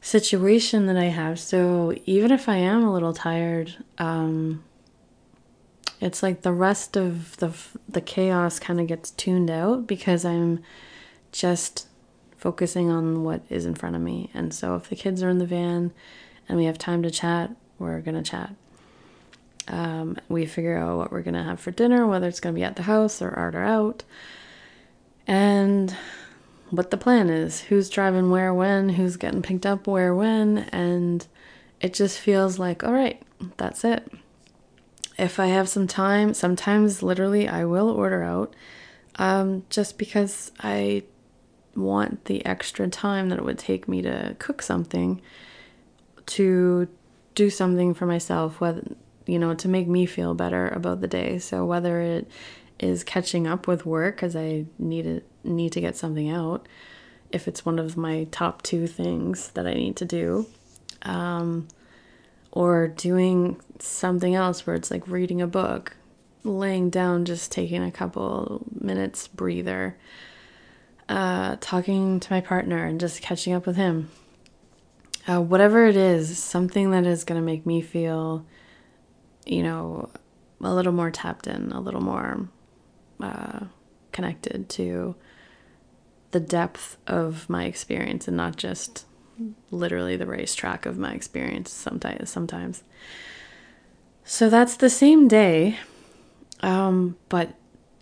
situation 0.00 0.86
that 0.86 0.96
I 0.96 1.04
have. 1.04 1.38
So 1.38 1.94
even 2.04 2.30
if 2.30 2.48
I 2.48 2.56
am 2.56 2.84
a 2.84 2.92
little 2.92 3.14
tired, 3.14 3.76
um, 3.98 4.64
it's 6.00 6.22
like 6.22 6.42
the 6.42 6.52
rest 6.52 6.96
of 6.96 7.36
the 7.38 7.54
the 7.88 8.00
chaos 8.00 8.58
kind 8.58 8.80
of 8.80 8.86
gets 8.86 9.10
tuned 9.12 9.50
out 9.50 9.86
because 9.86 10.24
I'm 10.24 10.62
just 11.32 11.86
focusing 12.36 12.90
on 12.90 13.24
what 13.24 13.42
is 13.48 13.64
in 13.64 13.74
front 13.74 13.96
of 13.96 14.02
me. 14.02 14.30
And 14.34 14.52
so 14.52 14.76
if 14.76 14.90
the 14.90 14.96
kids 14.96 15.22
are 15.22 15.30
in 15.30 15.38
the 15.38 15.46
van 15.46 15.92
and 16.46 16.58
we 16.58 16.66
have 16.66 16.76
time 16.76 17.02
to 17.04 17.10
chat, 17.10 17.56
we're 17.78 18.00
going 18.00 18.22
to 18.22 18.28
chat. 18.28 18.54
Um, 19.66 20.18
we 20.28 20.46
figure 20.46 20.76
out 20.76 20.98
what 20.98 21.10
we're 21.10 21.22
going 21.22 21.34
to 21.34 21.42
have 21.42 21.60
for 21.60 21.70
dinner, 21.70 22.06
whether 22.06 22.28
it's 22.28 22.40
going 22.40 22.54
to 22.54 22.58
be 22.58 22.64
at 22.64 22.76
the 22.76 22.82
house 22.82 23.22
or 23.22 23.30
art 23.30 23.54
or 23.54 23.62
out, 23.62 24.04
and 25.26 25.96
what 26.70 26.90
the 26.90 26.96
plan 26.96 27.30
is 27.30 27.62
who's 27.62 27.88
driving 27.88 28.30
where, 28.30 28.52
when, 28.52 28.90
who's 28.90 29.16
getting 29.16 29.42
picked 29.42 29.64
up 29.64 29.86
where, 29.86 30.14
when. 30.14 30.58
And 30.70 31.26
it 31.80 31.94
just 31.94 32.18
feels 32.18 32.58
like, 32.58 32.82
all 32.82 32.92
right, 32.92 33.22
that's 33.56 33.84
it. 33.84 34.10
If 35.18 35.38
I 35.38 35.46
have 35.46 35.68
some 35.68 35.86
time, 35.86 36.34
sometimes 36.34 37.02
literally 37.02 37.48
I 37.48 37.64
will 37.64 37.88
order 37.88 38.22
out 38.22 38.54
um, 39.16 39.64
just 39.70 39.96
because 39.96 40.50
I 40.60 41.04
want 41.76 42.24
the 42.24 42.44
extra 42.44 42.88
time 42.88 43.28
that 43.28 43.38
it 43.38 43.44
would 43.44 43.58
take 43.58 43.88
me 43.88 44.02
to 44.02 44.36
cook 44.38 44.62
something 44.62 45.20
to 46.26 46.88
do 47.34 47.50
something 47.50 47.94
for 47.94 48.06
myself, 48.06 48.60
whether 48.60 48.82
you 49.26 49.38
know, 49.38 49.54
to 49.54 49.68
make 49.68 49.88
me 49.88 50.06
feel 50.06 50.34
better 50.34 50.68
about 50.68 51.00
the 51.00 51.08
day. 51.08 51.38
So 51.38 51.64
whether 51.64 52.00
it 52.00 52.28
is 52.78 53.04
catching 53.04 53.46
up 53.46 53.66
with 53.66 53.86
work 53.86 54.16
because 54.16 54.36
I 54.36 54.66
need 54.78 55.22
need 55.42 55.72
to 55.72 55.80
get 55.80 55.96
something 55.96 56.30
out, 56.30 56.66
if 57.30 57.48
it's 57.48 57.64
one 57.64 57.78
of 57.78 57.96
my 57.96 58.24
top 58.30 58.62
two 58.62 58.86
things 58.86 59.50
that 59.50 59.66
I 59.66 59.74
need 59.74 59.96
to 59.96 60.04
do, 60.04 60.46
um, 61.02 61.68
or 62.52 62.88
doing 62.88 63.60
something 63.78 64.34
else 64.34 64.66
where 64.66 64.76
it's 64.76 64.90
like 64.90 65.08
reading 65.08 65.40
a 65.42 65.46
book, 65.46 65.96
laying 66.42 66.90
down, 66.90 67.24
just 67.24 67.52
taking 67.52 67.82
a 67.82 67.90
couple 67.90 68.64
minutes 68.78 69.28
breather, 69.28 69.96
uh, 71.08 71.56
talking 71.60 72.20
to 72.20 72.32
my 72.32 72.40
partner 72.40 72.84
and 72.84 73.00
just 73.00 73.22
catching 73.22 73.52
up 73.52 73.66
with 73.66 73.76
him 73.76 74.10
uh, 75.26 75.40
whatever 75.40 75.86
it 75.86 75.96
is, 75.96 76.38
something 76.38 76.90
that 76.90 77.06
is 77.06 77.24
going 77.24 77.40
to 77.40 77.44
make 77.44 77.64
me 77.66 77.80
feel, 77.80 78.44
you 79.46 79.62
know, 79.62 80.10
a 80.60 80.74
little 80.74 80.92
more 80.92 81.10
tapped 81.10 81.46
in, 81.46 81.72
a 81.72 81.80
little 81.80 82.02
more 82.02 82.48
uh, 83.20 83.60
connected 84.12 84.68
to 84.70 85.14
the 86.30 86.40
depth 86.40 86.96
of 87.06 87.48
my 87.48 87.64
experience 87.64 88.26
and 88.26 88.36
not 88.36 88.56
just 88.56 89.06
literally 89.70 90.16
the 90.16 90.26
racetrack 90.26 90.86
of 90.86 90.98
my 90.98 91.12
experience 91.12 91.70
sometimes 91.70 92.30
sometimes. 92.30 92.82
So 94.24 94.48
that's 94.48 94.76
the 94.76 94.90
same 94.90 95.28
day 95.28 95.78
um, 96.64 97.16
but 97.28 97.54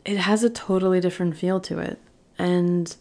it 0.04 0.18
has 0.18 0.44
a 0.44 0.50
totally 0.50 1.00
different 1.00 1.36
feel 1.36 1.60
to 1.60 1.78
it. 1.78 1.98
And 2.38 2.94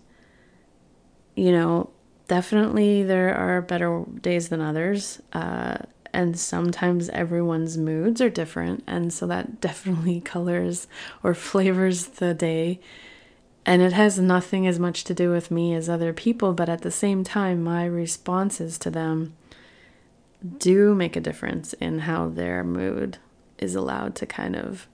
you 1.35 1.51
know 1.51 1.89
definitely 2.31 3.03
there 3.03 3.35
are 3.35 3.61
better 3.61 4.05
days 4.21 4.47
than 4.47 4.61
others. 4.61 5.21
Uh, 5.33 5.75
and 6.13 6.39
sometimes 6.39 7.09
everyone's 7.09 7.77
moods 7.77 8.21
are 8.21 8.29
different. 8.29 8.85
And 8.87 9.11
so 9.11 9.27
that 9.27 9.59
definitely 9.67 10.21
colors 10.21 10.87
or 11.23 11.33
flavors 11.33 12.05
the 12.07 12.33
day. 12.33 12.79
And 13.65 13.81
it 13.81 13.91
has 13.91 14.17
nothing 14.17 14.65
as 14.65 14.79
much 14.79 15.03
to 15.03 15.13
do 15.13 15.29
with 15.29 15.51
me 15.51 15.73
as 15.73 15.89
other 15.89 16.13
people, 16.13 16.53
but 16.53 16.69
at 16.69 16.83
the 16.83 16.89
same 16.89 17.25
time, 17.25 17.61
my 17.61 17.83
responses 17.83 18.77
to 18.77 18.89
them 18.89 19.35
do 20.57 20.95
make 20.95 21.17
a 21.17 21.21
difference 21.21 21.73
in 21.73 21.99
how 21.99 22.29
their 22.29 22.63
mood 22.63 23.17
is 23.57 23.75
allowed 23.75 24.15
to 24.15 24.25
kind 24.25 24.55
of 24.55 24.87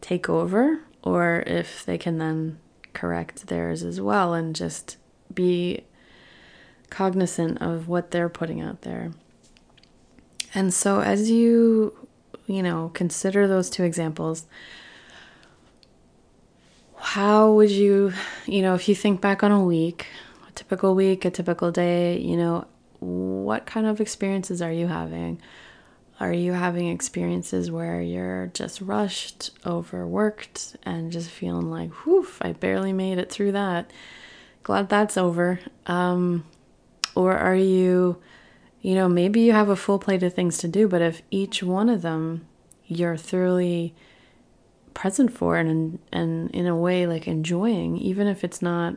take 0.00 0.28
over, 0.28 0.80
or 1.04 1.44
if 1.46 1.86
they 1.86 1.96
can 1.96 2.18
then 2.18 2.58
correct 2.94 3.46
theirs 3.46 3.84
as 3.84 4.00
well 4.00 4.34
and 4.34 4.56
just 4.56 4.96
be 5.32 5.84
cognizant 6.94 7.60
of 7.60 7.88
what 7.88 8.12
they're 8.12 8.28
putting 8.28 8.60
out 8.60 8.82
there. 8.82 9.10
And 10.54 10.72
so, 10.72 11.00
as 11.00 11.28
you, 11.28 11.92
you 12.46 12.62
know, 12.62 12.92
consider 12.94 13.48
those 13.48 13.68
two 13.68 13.82
examples, 13.82 14.46
how 16.96 17.52
would 17.52 17.70
you, 17.70 18.12
you 18.46 18.62
know, 18.62 18.76
if 18.76 18.88
you 18.88 18.94
think 18.94 19.20
back 19.20 19.42
on 19.42 19.50
a 19.50 19.64
week, 19.64 20.06
a 20.48 20.52
typical 20.52 20.94
week, 20.94 21.24
a 21.24 21.30
typical 21.30 21.72
day, 21.72 22.18
you 22.20 22.36
know, 22.36 22.64
what 23.00 23.66
kind 23.66 23.86
of 23.86 24.00
experiences 24.00 24.62
are 24.62 24.72
you 24.72 24.86
having? 24.86 25.40
Are 26.20 26.32
you 26.32 26.52
having 26.52 26.88
experiences 26.88 27.72
where 27.72 28.00
you're 28.00 28.52
just 28.54 28.80
rushed, 28.80 29.50
overworked, 29.66 30.76
and 30.84 31.10
just 31.10 31.28
feeling 31.28 31.72
like, 31.72 31.90
whew, 32.04 32.28
I 32.40 32.52
barely 32.52 32.92
made 32.92 33.18
it 33.18 33.32
through 33.32 33.52
that? 33.52 33.90
Glad 34.62 34.88
that's 34.88 35.16
over. 35.18 35.58
Um, 35.86 36.44
or 37.14 37.36
are 37.36 37.56
you, 37.56 38.20
you 38.80 38.94
know, 38.94 39.08
maybe 39.08 39.40
you 39.40 39.52
have 39.52 39.68
a 39.68 39.76
full 39.76 39.98
plate 39.98 40.22
of 40.22 40.34
things 40.34 40.58
to 40.58 40.68
do, 40.68 40.88
but 40.88 41.02
if 41.02 41.22
each 41.30 41.62
one 41.62 41.88
of 41.88 42.02
them 42.02 42.46
you're 42.86 43.16
thoroughly 43.16 43.94
present 44.92 45.32
for 45.32 45.56
and 45.56 45.98
and 46.12 46.50
in 46.52 46.66
a 46.66 46.76
way 46.76 47.06
like 47.06 47.26
enjoying, 47.26 47.96
even 47.98 48.26
if 48.26 48.44
it's 48.44 48.62
not 48.62 48.96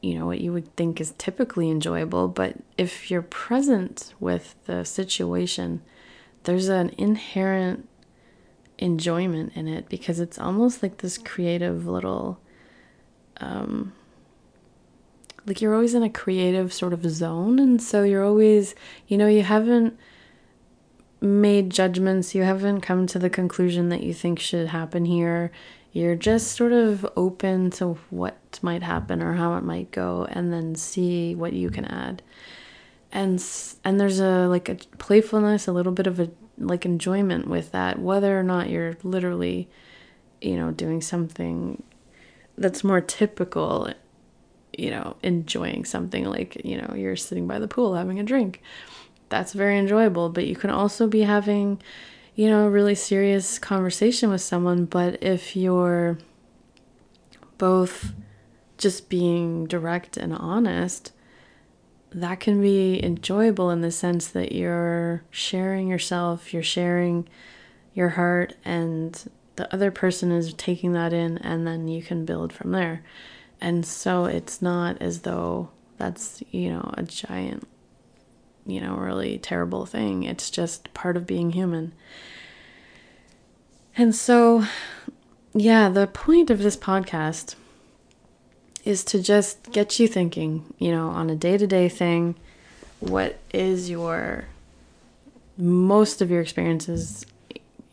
you 0.00 0.18
know 0.18 0.26
what 0.26 0.40
you 0.40 0.52
would 0.52 0.74
think 0.76 1.00
is 1.00 1.14
typically 1.18 1.70
enjoyable, 1.70 2.28
but 2.28 2.56
if 2.78 3.10
you're 3.10 3.22
present 3.22 4.14
with 4.18 4.54
the 4.64 4.84
situation, 4.84 5.82
there's 6.44 6.68
an 6.68 6.90
inherent 6.96 7.86
enjoyment 8.78 9.52
in 9.54 9.68
it 9.68 9.88
because 9.88 10.18
it's 10.18 10.38
almost 10.38 10.82
like 10.82 10.98
this 10.98 11.18
creative 11.18 11.86
little 11.86 12.40
um, 13.38 13.92
like 15.46 15.60
you're 15.60 15.74
always 15.74 15.94
in 15.94 16.02
a 16.02 16.10
creative 16.10 16.72
sort 16.72 16.92
of 16.92 17.08
zone 17.10 17.58
and 17.58 17.82
so 17.82 18.02
you're 18.02 18.24
always 18.24 18.74
you 19.06 19.16
know 19.16 19.26
you 19.26 19.42
haven't 19.42 19.98
made 21.20 21.70
judgments 21.70 22.34
you 22.34 22.42
haven't 22.42 22.80
come 22.80 23.06
to 23.06 23.18
the 23.18 23.30
conclusion 23.30 23.88
that 23.90 24.02
you 24.02 24.14
think 24.14 24.38
should 24.38 24.68
happen 24.68 25.04
here. 25.04 25.50
You're 25.92 26.14
just 26.14 26.52
sort 26.52 26.72
of 26.72 27.06
open 27.16 27.70
to 27.72 27.98
what 28.10 28.58
might 28.62 28.82
happen 28.82 29.22
or 29.22 29.34
how 29.34 29.56
it 29.56 29.64
might 29.64 29.90
go 29.90 30.26
and 30.30 30.52
then 30.52 30.76
see 30.76 31.34
what 31.34 31.52
you 31.52 31.68
can 31.68 31.84
add. 31.84 32.22
And 33.12 33.44
and 33.84 34.00
there's 34.00 34.20
a 34.20 34.46
like 34.46 34.68
a 34.68 34.76
playfulness 34.98 35.66
a 35.66 35.72
little 35.72 35.92
bit 35.92 36.06
of 36.06 36.20
a 36.20 36.30
like 36.58 36.84
enjoyment 36.84 37.48
with 37.48 37.72
that 37.72 37.98
whether 37.98 38.38
or 38.38 38.42
not 38.42 38.68
you're 38.68 38.96
literally 39.02 39.66
you 40.42 40.56
know 40.56 40.70
doing 40.70 41.00
something 41.00 41.82
that's 42.58 42.84
more 42.84 43.00
typical 43.00 43.90
you 44.80 44.90
know, 44.90 45.16
enjoying 45.22 45.84
something 45.84 46.24
like, 46.24 46.64
you 46.64 46.76
know, 46.80 46.94
you're 46.96 47.16
sitting 47.16 47.46
by 47.46 47.58
the 47.58 47.68
pool 47.68 47.94
having 47.94 48.18
a 48.18 48.24
drink. 48.24 48.62
That's 49.28 49.52
very 49.52 49.78
enjoyable, 49.78 50.30
but 50.30 50.46
you 50.46 50.56
can 50.56 50.70
also 50.70 51.06
be 51.06 51.20
having, 51.20 51.82
you 52.34 52.48
know, 52.48 52.66
a 52.66 52.70
really 52.70 52.94
serious 52.94 53.58
conversation 53.58 54.30
with 54.30 54.40
someone, 54.40 54.86
but 54.86 55.22
if 55.22 55.54
you're 55.54 56.18
both 57.58 58.14
just 58.78 59.10
being 59.10 59.66
direct 59.66 60.16
and 60.16 60.34
honest, 60.34 61.12
that 62.12 62.40
can 62.40 62.62
be 62.62 63.04
enjoyable 63.04 63.70
in 63.70 63.82
the 63.82 63.90
sense 63.90 64.28
that 64.28 64.52
you're 64.52 65.22
sharing 65.30 65.88
yourself, 65.88 66.54
you're 66.54 66.62
sharing 66.62 67.28
your 67.92 68.08
heart, 68.08 68.54
and 68.64 69.30
the 69.56 69.72
other 69.74 69.90
person 69.90 70.32
is 70.32 70.54
taking 70.54 70.92
that 70.94 71.12
in, 71.12 71.36
and 71.38 71.66
then 71.66 71.86
you 71.86 72.02
can 72.02 72.24
build 72.24 72.52
from 72.52 72.72
there. 72.72 73.02
And 73.60 73.84
so 73.84 74.24
it's 74.24 74.62
not 74.62 75.00
as 75.00 75.20
though 75.20 75.68
that's, 75.98 76.42
you 76.50 76.70
know, 76.70 76.94
a 76.94 77.02
giant, 77.02 77.66
you 78.66 78.80
know, 78.80 78.94
really 78.94 79.38
terrible 79.38 79.86
thing. 79.86 80.22
It's 80.22 80.50
just 80.50 80.92
part 80.94 81.16
of 81.16 81.26
being 81.26 81.52
human. 81.52 81.92
And 83.96 84.14
so, 84.14 84.64
yeah, 85.52 85.88
the 85.88 86.06
point 86.06 86.48
of 86.48 86.60
this 86.60 86.76
podcast 86.76 87.54
is 88.84 89.04
to 89.04 89.22
just 89.22 89.72
get 89.72 89.98
you 89.98 90.08
thinking, 90.08 90.72
you 90.78 90.90
know, 90.90 91.08
on 91.08 91.28
a 91.28 91.36
day 91.36 91.58
to 91.58 91.66
day 91.66 91.88
thing, 91.88 92.36
what 93.00 93.38
is 93.52 93.90
your 93.90 94.46
most 95.58 96.22
of 96.22 96.30
your 96.30 96.40
experiences, 96.40 97.26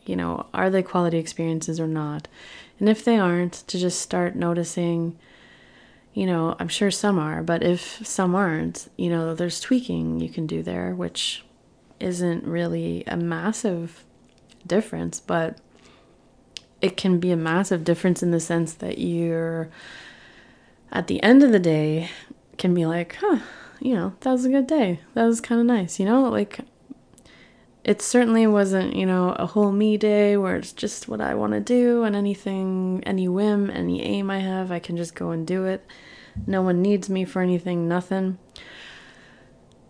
you 0.06 0.16
know, 0.16 0.46
are 0.54 0.70
they 0.70 0.82
quality 0.82 1.18
experiences 1.18 1.78
or 1.78 1.86
not? 1.86 2.26
And 2.80 2.88
if 2.88 3.04
they 3.04 3.18
aren't, 3.18 3.52
to 3.68 3.78
just 3.78 4.00
start 4.00 4.36
noticing, 4.36 5.18
you 6.18 6.26
know, 6.26 6.56
I'm 6.58 6.66
sure 6.66 6.90
some 6.90 7.16
are, 7.16 7.44
but 7.44 7.62
if 7.62 8.04
some 8.04 8.34
aren't, 8.34 8.90
you 8.96 9.08
know, 9.08 9.36
there's 9.36 9.60
tweaking 9.60 10.18
you 10.18 10.28
can 10.28 10.48
do 10.48 10.64
there, 10.64 10.92
which 10.92 11.44
isn't 12.00 12.42
really 12.42 13.04
a 13.06 13.16
massive 13.16 14.04
difference, 14.66 15.20
but 15.20 15.60
it 16.80 16.96
can 16.96 17.20
be 17.20 17.30
a 17.30 17.36
massive 17.36 17.84
difference 17.84 18.20
in 18.20 18.32
the 18.32 18.40
sense 18.40 18.74
that 18.74 18.98
you're 18.98 19.68
at 20.90 21.06
the 21.06 21.22
end 21.22 21.44
of 21.44 21.52
the 21.52 21.60
day 21.60 22.10
can 22.56 22.74
be 22.74 22.84
like, 22.84 23.16
huh, 23.20 23.38
you 23.78 23.94
know, 23.94 24.12
that 24.22 24.32
was 24.32 24.44
a 24.44 24.48
good 24.48 24.66
day. 24.66 24.98
That 25.14 25.24
was 25.24 25.40
kind 25.40 25.60
of 25.60 25.68
nice, 25.68 26.00
you 26.00 26.04
know? 26.04 26.28
Like, 26.28 26.58
it 27.88 28.02
certainly 28.02 28.46
wasn't, 28.46 28.94
you 28.94 29.06
know, 29.06 29.30
a 29.38 29.46
whole 29.46 29.72
me 29.72 29.96
day 29.96 30.36
where 30.36 30.56
it's 30.56 30.74
just 30.74 31.08
what 31.08 31.22
I 31.22 31.34
want 31.34 31.54
to 31.54 31.60
do 31.60 32.04
and 32.04 32.14
anything, 32.14 33.02
any 33.06 33.28
whim, 33.28 33.70
any 33.70 34.02
aim 34.02 34.30
I 34.30 34.40
have, 34.40 34.70
I 34.70 34.78
can 34.78 34.98
just 34.98 35.14
go 35.14 35.30
and 35.30 35.46
do 35.46 35.64
it. 35.64 35.86
No 36.46 36.60
one 36.60 36.82
needs 36.82 37.08
me 37.08 37.24
for 37.24 37.40
anything, 37.40 37.88
nothing. 37.88 38.36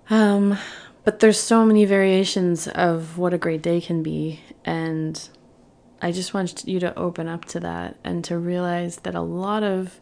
Um, 0.09 0.57
but 1.03 1.19
there's 1.19 1.41
so 1.41 1.67
many 1.67 1.85
variations 1.87 2.69
of 2.69 3.19
what 3.19 3.35
a 3.35 3.39
great 3.39 3.63
day 3.63 3.81
can 3.81 4.05
be. 4.05 4.43
And 4.65 5.29
I 6.01 6.13
just 6.13 6.33
want 6.33 6.69
you 6.69 6.79
to 6.79 6.97
open 6.97 7.27
up 7.27 7.47
to 7.47 7.59
that 7.59 7.97
and 8.05 8.23
to 8.27 8.39
realize 8.39 8.99
that 8.99 9.17
a 9.17 9.23
lot 9.23 9.65
of 9.65 10.01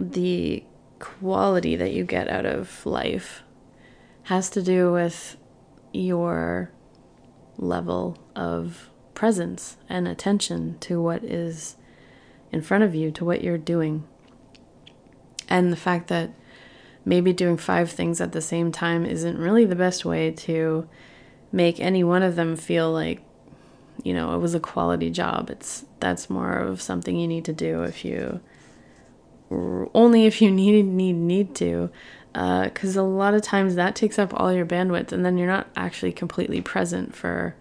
the 0.00 0.64
quality 1.00 1.76
that 1.76 1.92
you 1.92 2.04
get 2.04 2.28
out 2.28 2.46
of 2.46 2.86
life 2.86 3.42
has 4.22 4.48
to 4.48 4.62
do 4.62 4.90
with 4.90 5.36
your 5.96 6.70
level 7.56 8.18
of 8.34 8.90
presence 9.14 9.76
and 9.88 10.06
attention 10.06 10.78
to 10.80 11.00
what 11.00 11.24
is 11.24 11.76
in 12.52 12.62
front 12.62 12.84
of 12.84 12.94
you, 12.94 13.10
to 13.10 13.24
what 13.24 13.42
you're 13.42 13.58
doing. 13.58 14.04
And 15.48 15.72
the 15.72 15.76
fact 15.76 16.08
that 16.08 16.30
maybe 17.04 17.32
doing 17.32 17.56
five 17.56 17.90
things 17.90 18.20
at 18.20 18.32
the 18.32 18.40
same 18.40 18.70
time 18.72 19.06
isn't 19.06 19.38
really 19.38 19.64
the 19.64 19.76
best 19.76 20.04
way 20.04 20.30
to 20.30 20.88
make 21.52 21.80
any 21.80 22.04
one 22.04 22.22
of 22.22 22.36
them 22.36 22.56
feel 22.56 22.92
like 22.92 23.22
you 24.02 24.12
know 24.12 24.34
it 24.34 24.38
was 24.38 24.54
a 24.54 24.60
quality 24.60 25.08
job 25.08 25.48
it's 25.48 25.86
that's 26.00 26.28
more 26.28 26.52
of 26.52 26.82
something 26.82 27.16
you 27.16 27.26
need 27.26 27.44
to 27.44 27.52
do 27.52 27.82
if 27.82 28.04
you 28.04 28.40
only 29.94 30.26
if 30.26 30.42
you 30.42 30.50
need 30.62 30.84
need 30.84 31.14
need 31.14 31.54
to 31.54 31.88
because 32.36 32.96
uh, 32.96 33.00
a 33.00 33.02
lot 33.02 33.32
of 33.32 33.40
times 33.40 33.76
that 33.76 33.96
takes 33.96 34.18
up 34.18 34.30
all 34.34 34.52
your 34.52 34.66
bandwidth 34.66 35.10
and 35.10 35.24
then 35.24 35.38
you're 35.38 35.46
not 35.46 35.68
actually 35.74 36.12
completely 36.12 36.60
present 36.60 37.14
for 37.14 37.54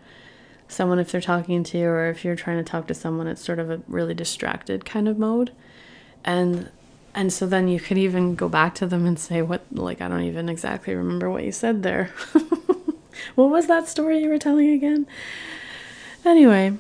someone 0.67 0.99
if 0.99 1.11
they're 1.11 1.21
talking 1.21 1.63
to 1.63 1.77
you 1.77 1.87
or 1.87 2.09
if 2.09 2.25
you're 2.25 2.35
trying 2.35 2.57
to 2.57 2.63
talk 2.63 2.85
to 2.87 2.93
someone 2.93 3.27
it's 3.27 3.43
sort 3.43 3.59
of 3.59 3.71
a 3.71 3.79
really 3.87 4.13
distracted 4.13 4.83
kind 4.83 5.07
of 5.07 5.17
mode. 5.17 5.51
And 6.23 6.69
and 7.13 7.31
so 7.31 7.47
then 7.47 7.69
you 7.69 7.79
could 7.79 7.97
even 7.97 8.35
go 8.35 8.49
back 8.49 8.75
to 8.75 8.85
them 8.85 9.05
and 9.05 9.17
say 9.17 9.41
what 9.41 9.61
like 9.71 10.01
i 10.01 10.09
don't 10.09 10.23
even 10.23 10.49
exactly 10.49 10.93
remember 10.93 11.29
what 11.29 11.43
you 11.43 11.51
said 11.51 11.83
there. 11.83 12.11
What 13.35 13.49
was 13.49 13.67
that 13.67 13.87
story 13.87 14.21
you 14.21 14.27
were 14.27 14.37
telling 14.37 14.69
again? 14.71 15.07
Anyway 16.25 16.77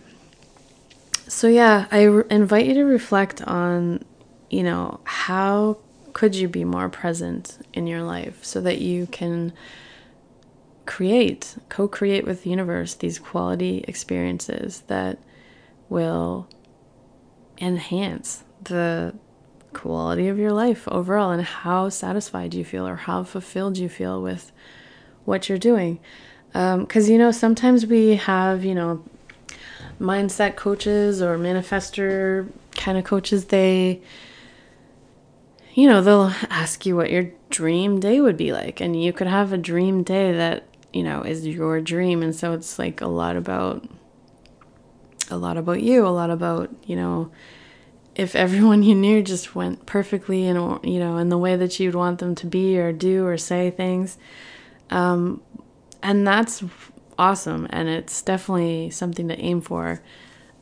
so 1.27 1.47
yeah 1.47 1.87
i 1.91 2.03
re- 2.03 2.23
invite 2.29 2.67
you 2.67 2.73
to 2.75 2.83
reflect 2.83 3.41
on 3.41 4.03
you 4.49 4.63
know, 4.63 4.99
how 5.03 5.77
could 6.15 6.33
you 6.33 6.47
be 6.47 6.63
more 6.63 6.87
present 6.87 7.57
in 7.73 7.85
your 7.87 8.01
life 8.01 8.41
so 8.41 8.61
that 8.61 8.79
you 8.79 9.05
can 9.07 9.51
create, 10.85 11.57
co 11.67 11.89
create 11.89 12.25
with 12.25 12.43
the 12.43 12.49
universe 12.49 12.93
these 12.93 13.19
quality 13.19 13.83
experiences 13.85 14.83
that 14.87 15.19
will 15.89 16.47
enhance 17.57 18.45
the 18.63 19.13
quality 19.73 20.29
of 20.29 20.39
your 20.39 20.53
life 20.53 20.87
overall 20.87 21.31
and 21.31 21.43
how 21.43 21.89
satisfied 21.89 22.53
you 22.53 22.63
feel 22.63 22.87
or 22.87 22.95
how 22.95 23.21
fulfilled 23.25 23.77
you 23.77 23.89
feel 23.89 24.21
with 24.21 24.53
what 25.25 25.49
you're 25.49 25.57
doing. 25.57 25.99
Because, 26.53 27.07
um, 27.07 27.11
you 27.11 27.17
know, 27.17 27.31
sometimes 27.31 27.85
we 27.85 28.15
have, 28.15 28.63
you 28.63 28.73
know, 28.73 29.03
mindset 29.99 30.55
coaches 30.55 31.21
or 31.21 31.37
manifester 31.37 32.49
kind 32.77 32.97
of 32.97 33.03
coaches, 33.03 33.47
they 33.47 34.01
you 35.75 35.89
know, 35.89 36.01
they'll 36.01 36.33
ask 36.49 36.85
you 36.85 36.95
what 36.95 37.11
your 37.11 37.31
dream 37.49 37.99
day 37.99 38.21
would 38.21 38.37
be 38.37 38.53
like. 38.53 38.79
And 38.79 39.01
you 39.01 39.11
could 39.11 39.27
have 39.27 39.51
a 39.51 39.57
dream 39.57 40.03
day 40.03 40.31
that, 40.31 40.63
you 40.93 41.03
know, 41.03 41.21
is 41.21 41.45
your 41.45 41.81
dream. 41.81 42.23
And 42.23 42.33
so 42.33 42.53
it's 42.53 42.79
like 42.79 43.01
a 43.01 43.07
lot 43.07 43.35
about 43.35 43.87
a 45.29 45.37
lot 45.37 45.57
about 45.57 45.81
you, 45.81 46.07
a 46.07 46.09
lot 46.09 46.29
about, 46.29 46.69
you 46.85 46.95
know, 46.95 47.29
if 48.15 48.35
everyone 48.35 48.83
you 48.83 48.95
knew 48.95 49.21
just 49.21 49.53
went 49.53 49.85
perfectly 49.85 50.45
in 50.45 50.55
you 50.83 50.99
know, 50.99 51.17
in 51.17 51.27
the 51.27 51.37
way 51.37 51.57
that 51.57 51.77
you'd 51.77 51.95
want 51.95 52.19
them 52.19 52.35
to 52.35 52.47
be 52.47 52.79
or 52.79 52.93
do 52.93 53.25
or 53.25 53.37
say 53.37 53.69
things. 53.69 54.17
Um, 54.89 55.41
and 56.01 56.25
that's 56.25 56.63
awesome 57.17 57.67
and 57.69 57.89
it's 57.89 58.21
definitely 58.21 58.91
something 58.91 59.27
to 59.27 59.37
aim 59.37 59.59
for. 59.59 60.01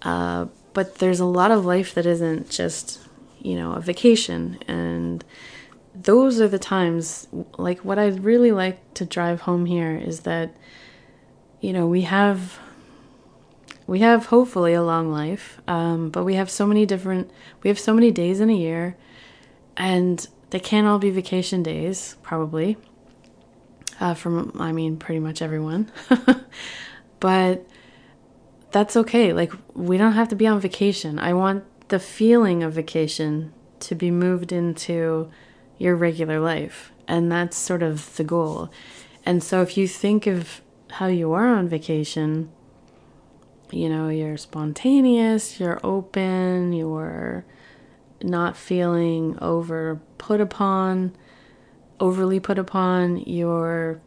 Uh, 0.02 0.48
but 0.74 0.96
there's 0.96 1.20
a 1.20 1.26
lot 1.26 1.52
of 1.52 1.66
life 1.66 1.94
that 1.94 2.08
isn't 2.08 2.50
just 2.50 3.03
you 3.44 3.56
know, 3.56 3.74
a 3.74 3.80
vacation. 3.80 4.58
And 4.68 5.24
those 5.94 6.42
are 6.42 6.48
the 6.48 6.58
times, 6.58 7.28
like, 7.58 7.80
what 7.86 8.00
I'd 8.00 8.24
really 8.24 8.52
like 8.52 8.94
to 8.96 9.06
drive 9.06 9.42
home 9.42 9.66
here 9.66 9.96
is 9.96 10.22
that, 10.22 10.56
you 11.62 11.74
know, 11.74 11.86
we 11.86 12.02
have. 12.02 12.60
We 13.86 14.00
have 14.00 14.28
hopefully 14.28 14.74
a 14.74 14.82
long 14.82 15.12
life, 15.12 15.60
um, 15.68 16.10
but 16.10 16.24
we 16.24 16.36
have 16.36 16.50
so 16.50 16.66
many 16.66 16.86
different, 16.86 17.30
we 17.64 17.68
have 17.68 17.78
so 17.78 17.94
many 17.94 18.12
days 18.12 18.40
in 18.40 18.50
a 18.50 18.56
year, 18.56 18.96
and 19.76 20.26
they 20.52 20.60
can't 20.62 20.88
all 20.88 21.00
be 21.00 21.10
vacation 21.10 21.64
days, 21.64 22.16
probably. 22.24 22.78
Uh, 24.00 24.14
from, 24.14 24.54
I 24.58 24.72
mean, 24.72 24.96
pretty 24.96 25.20
much 25.20 25.42
everyone. 25.42 25.92
but 27.20 27.68
that's 28.72 28.96
okay. 28.96 29.34
Like, 29.34 29.52
we 29.74 29.98
don't 29.98 30.14
have 30.14 30.30
to 30.30 30.36
be 30.36 30.48
on 30.48 30.62
vacation. 30.62 31.20
I 31.20 31.34
want 31.34 31.66
the 31.88 32.00
feeling 32.00 32.64
of 32.64 32.74
vacation 32.74 33.54
to 33.82 33.96
be 33.96 34.12
moved 34.12 34.52
into 34.52 35.30
your 35.78 35.96
regular 35.96 36.40
life. 36.40 36.92
And 37.08 37.32
that's 37.32 37.58
sort 37.58 37.84
of 37.84 38.16
the 38.16 38.24
goal. 38.24 38.72
And 39.26 39.44
so 39.44 39.62
if 39.62 39.78
you 39.78 39.88
think 39.88 40.28
of 40.28 40.62
how 40.92 41.08
you 41.08 41.34
are 41.34 41.48
on 41.48 41.68
vacation, 41.68 42.52
you 43.72 43.90
know, 43.90 44.10
you're 44.10 44.38
spontaneous, 44.38 45.60
you're 45.60 45.80
open, 45.84 46.74
you're 46.74 47.46
not 48.22 48.56
feeling 48.56 49.38
over 49.42 50.00
put 50.18 50.40
upon, 50.40 51.16
overly 52.00 52.40
put 52.40 52.58
upon, 52.58 53.18
you're 53.18 54.00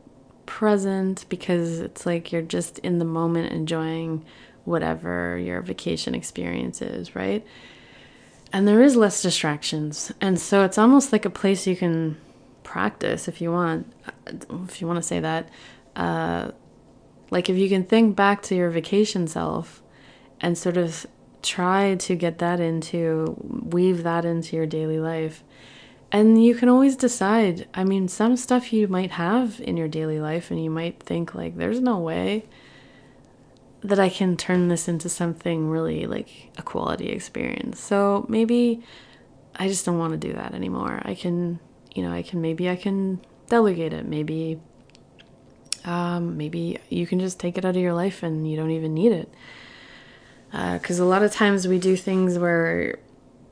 present 0.47 1.27
because 1.29 1.81
it's 1.81 2.07
like 2.07 2.33
you're 2.33 2.41
just 2.41 2.79
in 2.79 2.99
the 2.99 3.05
moment 3.05 3.53
enjoying 3.53 4.25
whatever 4.67 5.39
your 5.39 5.63
vacation 5.63 6.15
experience 6.15 6.83
is, 6.83 7.15
right? 7.15 7.47
and 8.53 8.67
there 8.67 8.83
is 8.83 8.97
less 8.97 9.23
distractions. 9.23 10.13
And 10.21 10.39
so 10.39 10.63
it's 10.65 10.79
almost 10.79 11.13
like 11.13 11.25
a 11.25 11.31
place 11.31 11.67
you 11.67 11.77
can 11.77 12.17
practice 12.63 13.29
if 13.29 13.41
you 13.41 13.53
want 13.53 13.93
if 14.65 14.81
you 14.81 14.87
want 14.87 14.99
to 14.99 15.03
say 15.03 15.21
that. 15.21 15.49
Uh, 15.95 16.53
like 17.31 17.51
if 17.51 17.57
you 17.57 17.69
can 17.69 17.85
think 17.85 18.17
back 18.17 18.43
to 18.43 18.55
your 18.55 18.71
vacation 18.71 19.27
self 19.27 19.83
and 20.41 20.57
sort 20.57 20.77
of 20.77 21.07
try 21.43 21.95
to 21.97 22.15
get 22.15 22.39
that 22.39 22.61
into 22.61 23.37
weave 23.71 24.03
that 24.03 24.25
into 24.25 24.57
your 24.57 24.67
daily 24.67 24.99
life. 24.99 25.43
And 26.13 26.43
you 26.43 26.55
can 26.55 26.69
always 26.69 26.97
decide 26.97 27.69
i 27.75 27.83
mean 27.83 28.07
some 28.09 28.37
stuff 28.37 28.73
you 28.73 28.87
might 28.87 29.11
have 29.11 29.61
in 29.61 29.77
your 29.77 29.89
daily 29.89 30.21
life 30.21 30.51
and 30.51 30.63
you 30.63 30.71
might 30.71 31.03
think 31.03 31.35
like 31.35 31.57
there's 31.57 31.81
no 31.81 31.99
way 31.99 32.47
that 33.83 34.01
I 34.01 34.09
can 34.09 34.37
turn 34.37 34.69
this 34.69 34.89
into 34.89 35.09
something 35.09 35.69
really 35.69 36.07
like 36.07 36.51
a 36.59 36.63
quality 36.63 37.09
experience. 37.09 37.81
So 37.81 38.27
maybe 38.29 38.83
I 39.55 39.69
just 39.69 39.85
don't 39.85 39.99
want 39.99 40.13
to 40.13 40.29
do 40.29 40.35
that 40.35 40.55
anymore. 40.55 41.01
I 41.05 41.15
can, 41.15 41.61
you 41.95 42.03
know, 42.03 42.13
I 42.13 42.23
can 42.23 42.41
maybe 42.41 42.69
I 42.69 42.77
can 42.77 43.21
delegate 43.49 43.93
it. 43.93 44.07
Maybe 44.07 44.61
um, 45.85 46.37
maybe 46.37 46.79
you 46.89 47.07
can 47.07 47.21
just 47.21 47.39
take 47.39 47.57
it 47.57 47.65
out 47.65 47.77
of 47.77 47.83
your 47.83 47.95
life 47.95 48.23
and 48.23 48.51
you 48.51 48.57
don't 48.57 48.73
even 48.73 48.93
need 48.93 49.13
it. 49.13 49.33
Because 50.51 51.01
uh, 51.01 51.05
a 51.05 51.07
lot 51.07 51.23
of 51.23 51.33
times 51.33 51.69
we 51.69 51.79
do 51.79 51.97
things 51.97 52.39
where, 52.39 52.99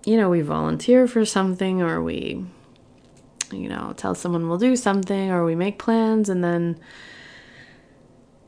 you 0.04 0.16
know, 0.16 0.28
we 0.28 0.40
volunteer 0.40 1.06
for 1.06 1.24
something 1.24 1.80
or 1.80 2.02
we, 2.02 2.44
you 3.52 3.68
know, 3.68 3.94
tell 3.96 4.14
someone 4.14 4.48
we'll 4.48 4.58
do 4.58 4.74
something 4.74 5.30
or 5.30 5.44
we 5.44 5.54
make 5.54 5.78
plans 5.78 6.28
and 6.28 6.42
then 6.42 6.80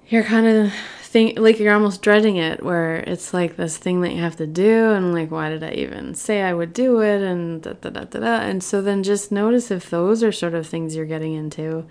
you're 0.09 0.25
kind 0.25 0.47
of 0.47 0.73
think 1.17 1.39
like 1.39 1.59
you're 1.59 1.73
almost 1.73 2.03
dreading 2.03 2.37
it 2.37 2.63
where 2.63 2.97
it's 2.97 3.33
like 3.33 3.57
this 3.57 3.79
thing 3.79 4.03
that 4.03 4.13
you 4.13 4.21
have 4.21 4.37
to 4.37 4.47
do 4.47 4.91
and 4.91 5.15
like 5.15 5.31
why 5.31 5.49
did 5.49 5.65
i 5.65 5.71
even 5.71 6.15
say 6.15 6.43
i 6.43 6.53
would 6.53 6.75
do 6.75 7.01
it 7.01 7.23
and 7.23 7.63
da 7.63 7.73
da 7.73 7.89
da 7.89 8.05
da, 8.05 8.21
da. 8.21 8.37
and 8.41 8.63
so 8.63 8.83
then 8.83 9.03
just 9.03 9.33
notice 9.33 9.71
if 9.71 9.89
those 9.89 10.23
are 10.23 10.31
sort 10.31 10.53
of 10.53 10.67
things 10.67 10.95
you're 10.95 11.07
getting 11.07 11.33
into. 11.33 11.87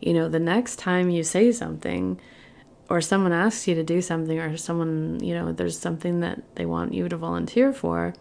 You 0.00 0.14
know 0.14 0.26
the 0.30 0.40
next 0.40 0.76
time 0.78 1.10
you 1.10 1.22
say 1.22 1.52
something 1.52 2.18
or 2.88 3.02
someone 3.02 3.34
asks 3.34 3.68
you 3.68 3.74
to 3.74 3.84
do 3.84 4.00
something 4.00 4.38
or 4.38 4.56
someone 4.56 5.20
you 5.22 5.34
know 5.34 5.52
there's 5.52 5.78
something 5.78 6.20
that 6.20 6.42
they 6.54 6.64
want 6.64 6.94
you 6.94 7.10
to 7.10 7.16
volunteer 7.16 7.74
for 7.74 8.14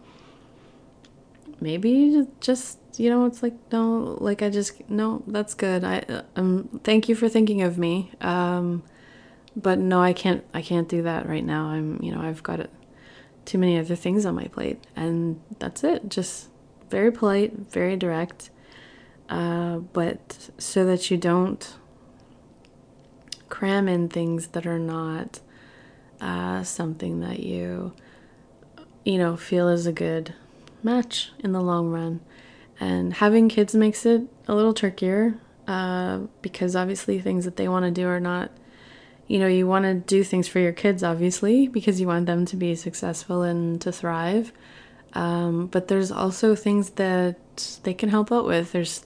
maybe 1.61 2.27
just 2.41 2.77
you 2.97 3.09
know 3.09 3.25
it's 3.25 3.41
like 3.41 3.55
no 3.71 4.17
like 4.19 4.41
i 4.41 4.49
just 4.49 4.73
no 4.89 5.23
that's 5.27 5.53
good. 5.53 5.85
I 5.85 6.23
um 6.35 6.81
thank 6.83 7.07
you 7.07 7.15
for 7.15 7.29
thinking 7.29 7.61
of 7.61 7.77
me. 7.77 8.11
Um 8.19 8.83
but 9.55 9.79
no, 9.79 10.01
I 10.01 10.13
can't. 10.13 10.43
I 10.53 10.61
can't 10.61 10.87
do 10.87 11.01
that 11.03 11.27
right 11.27 11.43
now. 11.43 11.67
I'm, 11.67 12.01
you 12.01 12.13
know, 12.13 12.21
I've 12.21 12.43
got 12.43 12.69
too 13.45 13.57
many 13.57 13.77
other 13.77 13.95
things 13.95 14.25
on 14.25 14.35
my 14.35 14.45
plate, 14.45 14.79
and 14.95 15.41
that's 15.59 15.83
it. 15.83 16.09
Just 16.09 16.49
very 16.89 17.11
polite, 17.11 17.53
very 17.69 17.95
direct, 17.95 18.49
uh, 19.29 19.77
but 19.77 20.49
so 20.57 20.85
that 20.85 21.09
you 21.09 21.17
don't 21.17 21.75
cram 23.49 23.87
in 23.87 24.09
things 24.09 24.47
that 24.47 24.65
are 24.65 24.79
not 24.79 25.41
uh, 26.21 26.63
something 26.63 27.19
that 27.19 27.39
you, 27.39 27.93
you 29.03 29.17
know, 29.17 29.35
feel 29.35 29.67
is 29.67 29.85
a 29.85 29.91
good 29.91 30.33
match 30.83 31.31
in 31.39 31.51
the 31.51 31.61
long 31.61 31.89
run. 31.89 32.21
And 32.79 33.13
having 33.13 33.49
kids 33.49 33.75
makes 33.75 34.05
it 34.05 34.23
a 34.47 34.55
little 34.55 34.73
trickier 34.73 35.37
uh, 35.67 36.19
because 36.41 36.75
obviously 36.75 37.19
things 37.19 37.45
that 37.45 37.55
they 37.55 37.67
want 37.67 37.85
to 37.85 37.91
do 37.91 38.07
are 38.07 38.19
not 38.19 38.51
you 39.31 39.39
know, 39.39 39.47
you 39.47 39.65
want 39.65 39.85
to 39.85 39.93
do 39.93 40.25
things 40.25 40.49
for 40.49 40.59
your 40.59 40.73
kids, 40.73 41.03
obviously, 41.03 41.69
because 41.69 42.01
you 42.01 42.05
want 42.05 42.25
them 42.25 42.45
to 42.45 42.57
be 42.57 42.75
successful 42.75 43.43
and 43.43 43.79
to 43.79 43.89
thrive. 43.89 44.51
Um, 45.13 45.67
but 45.67 45.87
there's 45.87 46.11
also 46.11 46.53
things 46.53 46.89
that 46.91 47.37
they 47.83 47.93
can 47.93 48.09
help 48.09 48.29
out 48.29 48.45
with. 48.45 48.73
There's 48.73 49.05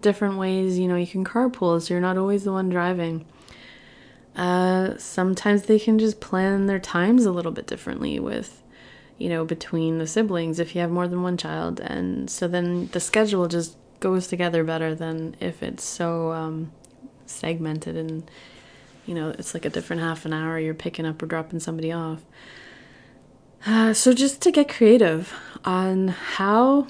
different 0.00 0.38
ways, 0.38 0.80
you 0.80 0.88
know, 0.88 0.96
you 0.96 1.06
can 1.06 1.24
carpool, 1.24 1.80
so 1.80 1.94
you're 1.94 2.00
not 2.00 2.18
always 2.18 2.42
the 2.42 2.50
one 2.50 2.70
driving. 2.70 3.24
Uh, 4.34 4.96
sometimes 4.98 5.62
they 5.62 5.78
can 5.78 6.00
just 6.00 6.18
plan 6.18 6.66
their 6.66 6.80
times 6.80 7.24
a 7.24 7.30
little 7.30 7.52
bit 7.52 7.68
differently 7.68 8.18
with, 8.18 8.64
you 9.16 9.28
know, 9.28 9.44
between 9.44 9.98
the 9.98 10.08
siblings 10.08 10.58
if 10.58 10.74
you 10.74 10.80
have 10.80 10.90
more 10.90 11.06
than 11.06 11.22
one 11.22 11.36
child. 11.36 11.78
And 11.78 12.28
so 12.28 12.48
then 12.48 12.88
the 12.88 12.98
schedule 12.98 13.46
just 13.46 13.76
goes 14.00 14.26
together 14.26 14.64
better 14.64 14.92
than 14.92 15.36
if 15.38 15.62
it's 15.62 15.84
so 15.84 16.32
um, 16.32 16.72
segmented 17.26 17.96
and 17.96 18.28
you 19.06 19.14
know, 19.14 19.30
it's 19.30 19.54
like 19.54 19.64
a 19.64 19.70
different 19.70 20.02
half 20.02 20.24
an 20.24 20.32
hour 20.32 20.58
you're 20.58 20.74
picking 20.74 21.06
up 21.06 21.22
or 21.22 21.26
dropping 21.26 21.60
somebody 21.60 21.92
off. 21.92 22.22
Uh, 23.64 23.92
so 23.92 24.12
just 24.12 24.42
to 24.42 24.50
get 24.50 24.68
creative 24.68 25.32
on 25.64 26.08
how, 26.08 26.86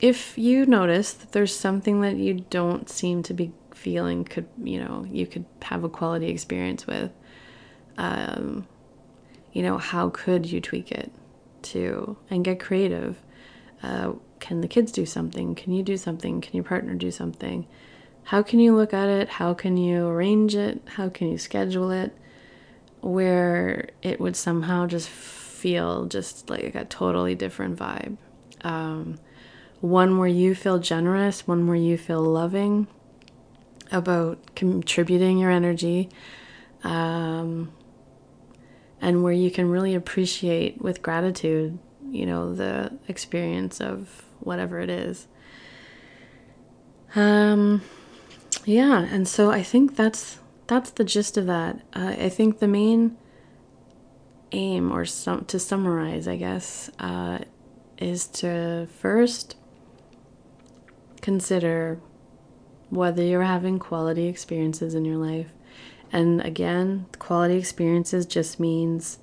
if 0.00 0.36
you 0.38 0.66
notice 0.66 1.12
that 1.12 1.32
there's 1.32 1.54
something 1.54 2.00
that 2.00 2.16
you 2.16 2.34
don't 2.50 2.88
seem 2.88 3.22
to 3.24 3.34
be 3.34 3.52
feeling 3.74 4.24
could, 4.24 4.48
you 4.62 4.78
know, 4.78 5.04
you 5.10 5.26
could 5.26 5.44
have 5.62 5.84
a 5.84 5.88
quality 5.88 6.28
experience 6.28 6.86
with, 6.86 7.12
um, 7.98 8.66
you 9.52 9.62
know, 9.62 9.78
how 9.78 10.10
could 10.10 10.46
you 10.46 10.60
tweak 10.60 10.90
it 10.90 11.12
to 11.62 12.16
and 12.30 12.44
get 12.44 12.58
creative? 12.58 13.22
Uh, 13.82 14.12
can 14.40 14.60
the 14.60 14.68
kids 14.68 14.90
do 14.92 15.06
something? 15.06 15.54
Can 15.54 15.72
you 15.72 15.82
do 15.82 15.96
something? 15.96 16.40
Can 16.40 16.54
your 16.54 16.64
partner 16.64 16.94
do 16.94 17.10
something? 17.10 17.66
How 18.26 18.42
can 18.42 18.58
you 18.58 18.74
look 18.74 18.92
at 18.92 19.08
it? 19.08 19.28
How 19.28 19.54
can 19.54 19.76
you 19.76 20.08
arrange 20.08 20.56
it? 20.56 20.82
How 20.84 21.08
can 21.08 21.30
you 21.30 21.38
schedule 21.38 21.92
it 21.92 22.12
where 23.00 23.90
it 24.02 24.18
would 24.18 24.34
somehow 24.34 24.86
just 24.88 25.08
feel 25.08 26.06
just 26.06 26.50
like 26.50 26.74
a 26.74 26.84
totally 26.84 27.36
different 27.36 27.78
vibe? 27.78 28.16
Um, 28.62 29.20
one 29.80 30.18
where 30.18 30.28
you 30.28 30.56
feel 30.56 30.80
generous, 30.80 31.46
one 31.46 31.68
where 31.68 31.76
you 31.76 31.96
feel 31.96 32.20
loving 32.20 32.88
about 33.92 34.56
contributing 34.56 35.38
your 35.38 35.52
energy, 35.52 36.08
um, 36.82 37.72
and 39.00 39.22
where 39.22 39.32
you 39.32 39.52
can 39.52 39.70
really 39.70 39.94
appreciate 39.94 40.82
with 40.82 41.00
gratitude, 41.00 41.78
you 42.10 42.26
know, 42.26 42.52
the 42.52 42.98
experience 43.06 43.80
of 43.80 44.24
whatever 44.40 44.80
it 44.80 44.90
is. 44.90 45.28
Um, 47.14 47.82
yeah, 48.66 49.06
and 49.10 49.26
so 49.26 49.50
I 49.50 49.62
think 49.62 49.96
that's 49.96 50.38
that's 50.66 50.90
the 50.90 51.04
gist 51.04 51.36
of 51.36 51.46
that. 51.46 51.76
Uh, 51.94 52.16
I 52.18 52.28
think 52.28 52.58
the 52.58 52.66
main 52.66 53.16
aim, 54.50 54.90
or 54.90 55.04
some, 55.04 55.44
to 55.46 55.58
summarize, 55.58 56.26
I 56.26 56.36
guess, 56.36 56.90
uh, 56.98 57.38
is 57.98 58.26
to 58.28 58.88
first 58.98 59.56
consider 61.20 62.00
whether 62.90 63.22
you're 63.22 63.42
having 63.42 63.78
quality 63.78 64.26
experiences 64.26 64.94
in 64.94 65.04
your 65.04 65.16
life. 65.16 65.48
And 66.12 66.40
again, 66.40 67.06
quality 67.18 67.56
experiences 67.56 68.26
just 68.26 68.60
means, 68.60 69.18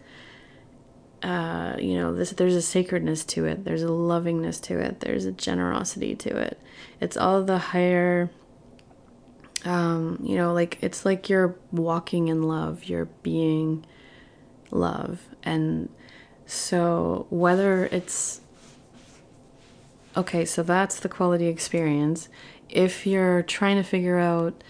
uh, 1.22 1.76
you 1.80 1.96
know, 1.96 2.14
this, 2.14 2.32
there's 2.32 2.56
a 2.56 2.62
sacredness 2.62 3.24
to 3.26 3.46
it, 3.46 3.64
there's 3.64 3.84
a 3.84 3.92
lovingness 3.92 4.62
to 4.62 4.80
it, 4.80 5.00
there's 5.00 5.26
a 5.26 5.32
generosity 5.32 6.16
to 6.16 6.38
it. 6.38 6.60
It's 7.00 7.18
all 7.18 7.44
the 7.44 7.58
higher 7.58 8.30
um, 9.66 10.20
you 10.22 10.36
know, 10.36 10.54
like 10.54 10.78
it's 10.82 11.06
like 11.06 11.30
you're 11.30 11.56
walking 11.72 12.28
in 12.28 12.44
love, 12.44 12.86
you're 12.86 13.06
being 13.24 13.86
love. 14.72 15.22
And 15.44 15.90
so, 16.46 17.28
whether 17.30 17.86
it's 17.86 18.42
okay, 20.18 20.46
so 20.46 20.64
that's 20.64 21.00
the 21.00 21.10
quality 21.10 21.48
experience. 21.48 22.30
If 22.70 23.08
you're 23.08 23.44
trying 23.44 23.78
to 23.78 23.84
figure 23.84 24.20
out, 24.20 24.64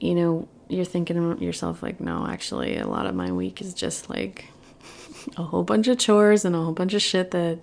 you 0.00 0.14
know, 0.14 0.48
you're 0.68 0.84
thinking 0.84 1.36
to 1.36 1.44
yourself, 1.44 1.82
like, 1.82 2.00
no, 2.00 2.26
actually, 2.26 2.78
a 2.78 2.86
lot 2.86 3.06
of 3.06 3.14
my 3.14 3.32
week 3.32 3.60
is 3.60 3.74
just 3.74 4.08
like 4.08 4.46
a 5.36 5.42
whole 5.42 5.64
bunch 5.64 5.88
of 5.88 5.98
chores 5.98 6.44
and 6.44 6.56
a 6.56 6.60
whole 6.60 6.72
bunch 6.72 6.94
of 6.94 7.02
shit 7.02 7.32
that 7.32 7.58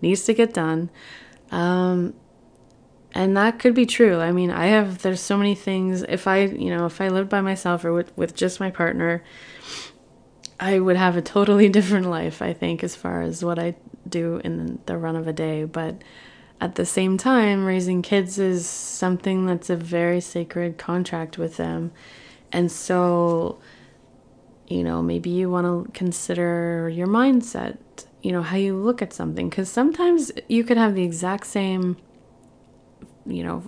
needs 0.00 0.24
to 0.24 0.34
get 0.34 0.54
done. 0.54 0.90
Um, 1.50 2.14
and 3.14 3.36
that 3.36 3.60
could 3.60 3.74
be 3.74 3.86
true. 3.86 4.20
I 4.20 4.32
mean, 4.32 4.50
I 4.50 4.66
have 4.66 5.02
there's 5.02 5.20
so 5.20 5.38
many 5.38 5.54
things. 5.54 6.02
If 6.02 6.26
I, 6.26 6.42
you 6.46 6.68
know, 6.68 6.84
if 6.86 7.00
I 7.00 7.08
lived 7.08 7.30
by 7.30 7.40
myself 7.40 7.84
or 7.84 7.92
with 7.92 8.16
with 8.16 8.34
just 8.34 8.58
my 8.58 8.70
partner, 8.70 9.22
I 10.58 10.80
would 10.80 10.96
have 10.96 11.16
a 11.16 11.22
totally 11.22 11.68
different 11.78 12.06
life, 12.06 12.42
I 12.42 12.52
think, 12.52 12.82
as 12.82 12.96
far 12.96 13.22
as 13.22 13.44
what 13.44 13.58
I 13.58 13.76
do 14.08 14.40
in 14.44 14.80
the 14.86 14.98
run 14.98 15.16
of 15.16 15.28
a 15.28 15.32
day, 15.32 15.64
but 15.64 16.02
at 16.60 16.74
the 16.74 16.86
same 16.86 17.18
time, 17.18 17.64
raising 17.64 18.02
kids 18.02 18.38
is 18.38 18.66
something 18.66 19.46
that's 19.46 19.70
a 19.70 19.76
very 19.76 20.20
sacred 20.20 20.78
contract 20.78 21.36
with 21.36 21.56
them. 21.56 21.92
And 22.52 22.70
so, 22.70 23.58
you 24.66 24.82
know, 24.82 25.02
maybe 25.02 25.30
you 25.30 25.50
want 25.50 25.66
to 25.66 25.92
consider 25.92 26.88
your 26.88 27.06
mindset, 27.06 27.78
you 28.22 28.32
know, 28.32 28.42
how 28.42 28.56
you 28.56 28.76
look 28.76 29.02
at 29.02 29.12
something. 29.12 29.48
Because 29.50 29.68
sometimes 29.68 30.32
you 30.48 30.64
could 30.64 30.76
have 30.76 30.94
the 30.94 31.02
exact 31.02 31.46
same 31.46 31.96
you 33.26 33.42
know, 33.42 33.62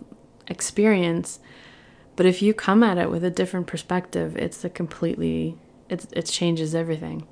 experience. 0.49 1.41
But 2.17 2.27
if 2.27 2.41
you 2.41 2.55
come 2.55 2.83
at 2.83 2.99
it 2.99 3.11
with 3.11 3.25
a 3.25 3.31
different 3.31 3.67
perspective, 3.67 4.37
it's 4.37 4.65
a 4.65 4.71
completely 4.71 5.57
it 5.89 6.07
it 6.13 6.27
changes 6.27 6.75
everything. 6.75 7.27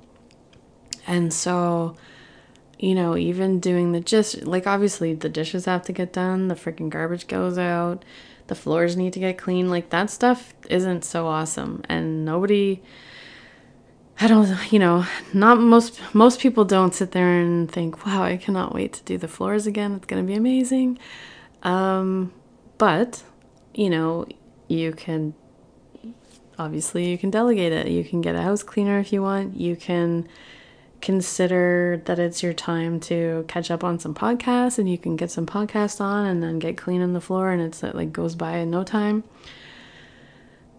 And 1.07 1.33
so, 1.33 1.95
you 2.79 2.95
know, 2.95 3.15
even 3.15 3.59
doing 3.59 3.91
the 3.91 3.99
just 3.99 4.43
like 4.43 4.67
obviously 4.67 5.13
the 5.13 5.29
dishes 5.29 5.65
have 5.65 5.83
to 5.83 5.93
get 5.93 6.13
done, 6.13 6.47
the 6.47 6.55
freaking 6.55 6.89
garbage 6.89 7.27
goes 7.27 7.57
out, 7.57 8.05
the 8.47 8.55
floors 8.55 8.95
need 8.95 9.13
to 9.13 9.19
get 9.19 9.37
clean, 9.37 9.69
like 9.69 9.89
that 9.89 10.09
stuff 10.09 10.53
isn't 10.69 11.03
so 11.03 11.27
awesome 11.27 11.83
and 11.89 12.25
nobody 12.25 12.81
I 14.19 14.27
don't 14.27 14.71
you 14.71 14.79
know, 14.79 15.05
not 15.33 15.59
most 15.59 15.99
most 16.13 16.39
people 16.39 16.63
don't 16.63 16.93
sit 16.93 17.11
there 17.11 17.39
and 17.39 17.69
think, 17.69 18.05
"Wow, 18.05 18.23
I 18.23 18.37
cannot 18.37 18.73
wait 18.73 18.93
to 18.93 19.03
do 19.03 19.17
the 19.17 19.27
floors 19.27 19.67
again. 19.67 19.93
It's 19.95 20.05
going 20.05 20.23
to 20.23 20.27
be 20.27 20.37
amazing." 20.37 20.99
Um, 21.65 22.31
but, 22.77 23.23
you 23.73 23.89
know, 23.89 24.27
you 24.69 24.93
can 24.93 25.33
obviously 26.57 27.09
you 27.09 27.17
can 27.17 27.29
delegate 27.29 27.73
it. 27.73 27.87
You 27.87 28.03
can 28.03 28.21
get 28.21 28.35
a 28.35 28.41
house 28.41 28.63
cleaner 28.63 28.99
if 28.99 29.11
you 29.11 29.21
want. 29.21 29.57
You 29.57 29.75
can 29.75 30.27
consider 31.01 32.01
that 32.05 32.17
it's 32.17 32.41
your 32.41 32.53
time 32.53 32.99
to 32.99 33.45
catch 33.47 33.69
up 33.69 33.83
on 33.83 33.99
some 33.99 34.13
podcasts 34.13 34.79
and 34.79 34.89
you 34.89 34.97
can 34.97 35.15
get 35.15 35.29
some 35.29 35.45
podcasts 35.45 35.99
on 35.99 36.25
and 36.25 36.41
then 36.41 36.57
get 36.59 36.77
clean 36.77 37.01
on 37.01 37.13
the 37.13 37.21
floor 37.21 37.51
and 37.51 37.61
it's 37.61 37.83
it 37.83 37.95
like 37.95 38.13
goes 38.13 38.35
by 38.35 38.57
in 38.57 38.71
no 38.71 38.83
time. 38.83 39.23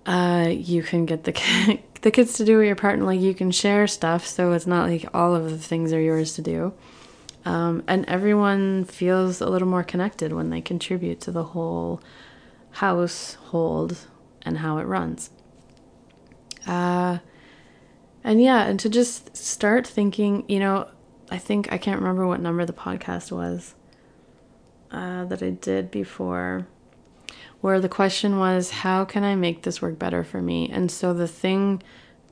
Uh, 0.07 0.49
you 0.51 0.83
can 0.83 1.05
get 1.05 1.25
the 1.25 1.33
the 2.03 2.11
kids 2.11 2.35
to 2.35 2.45
do 2.45 2.59
with 2.59 2.67
your 2.67 2.77
partner. 2.77 3.05
Like 3.05 3.21
you 3.21 3.35
can 3.35 3.51
share 3.51 3.87
stuff, 3.87 4.27
so 4.27 4.53
it's 4.53 4.67
not 4.67 4.89
like 4.89 5.05
all 5.13 5.35
of 5.35 5.51
the 5.51 5.59
things 5.59 5.93
are 5.93 6.01
yours 6.01 6.35
to 6.35 6.43
do. 6.43 6.73
Um, 7.47 7.85
and 7.87 8.05
everyone 8.07 8.85
feels 8.85 9.41
a 9.41 9.49
little 9.49 9.69
more 9.69 9.85
connected 9.85 10.33
when 10.33 10.51
they 10.51 10.61
contribute 10.61 11.21
to 11.21 11.31
the 11.31 11.45
whole 11.45 12.03
household 12.73 13.97
and 14.43 14.59
how 14.59 14.79
it 14.79 14.85
runs. 14.85 15.31
Uh, 16.67 17.19
and 18.25 18.43
yeah, 18.43 18.65
and 18.65 18.81
to 18.81 18.89
just 18.89 19.37
start 19.37 19.87
thinking, 19.87 20.45
you 20.49 20.59
know, 20.59 20.89
I 21.31 21.39
think 21.39 21.73
I 21.73 21.79
can't 21.79 22.01
remember 22.01 22.27
what 22.27 22.41
number 22.41 22.67
the 22.67 22.73
podcast 22.73 23.31
was 23.31 23.77
uh, 24.91 25.25
that 25.27 25.41
I 25.41 25.51
did 25.51 25.93
before, 25.93 26.67
where 27.61 27.79
the 27.81 27.89
question 27.89 28.41
was, 28.41 28.71
How 28.71 29.05
can 29.05 29.23
I 29.23 29.37
make 29.37 29.63
this 29.63 29.81
work 29.81 30.01
better 30.01 30.25
for 30.25 30.43
me? 30.43 30.69
And 30.69 30.91
so 30.91 31.15
the 31.15 31.29
thing, 31.29 31.81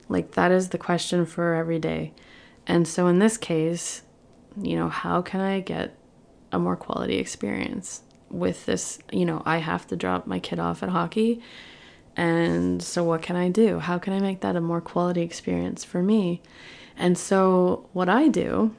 like, 0.09 0.31
that 0.31 0.51
is 0.51 0.69
the 0.69 0.77
question 0.77 1.25
for 1.25 1.53
every 1.53 1.79
day. 1.79 2.11
And 2.67 2.85
so 2.85 3.07
in 3.07 3.19
this 3.19 3.37
case, 3.37 4.01
you 4.61 4.75
know, 4.75 4.89
how 4.89 5.21
can 5.21 5.41
I 5.41 5.59
get 5.59 5.95
a 6.51 6.59
more 6.59 6.75
quality 6.75 7.17
experience 7.17 8.01
with 8.29 8.65
this? 8.65 8.99
You 9.11 9.25
know, 9.25 9.41
I 9.45 9.57
have 9.57 9.87
to 9.87 9.95
drop 9.95 10.27
my 10.27 10.39
kid 10.39 10.59
off 10.59 10.83
at 10.83 10.89
hockey. 10.89 11.41
And 12.17 12.81
so, 12.81 13.03
what 13.03 13.21
can 13.21 13.35
I 13.35 13.49
do? 13.49 13.79
How 13.79 13.97
can 13.97 14.13
I 14.13 14.19
make 14.19 14.39
that 14.41 14.55
a 14.55 14.61
more 14.61 14.81
quality 14.81 15.21
experience 15.21 15.83
for 15.83 16.01
me? 16.01 16.41
And 16.97 17.17
so, 17.17 17.89
what 17.91 18.07
I 18.07 18.29
do 18.29 18.73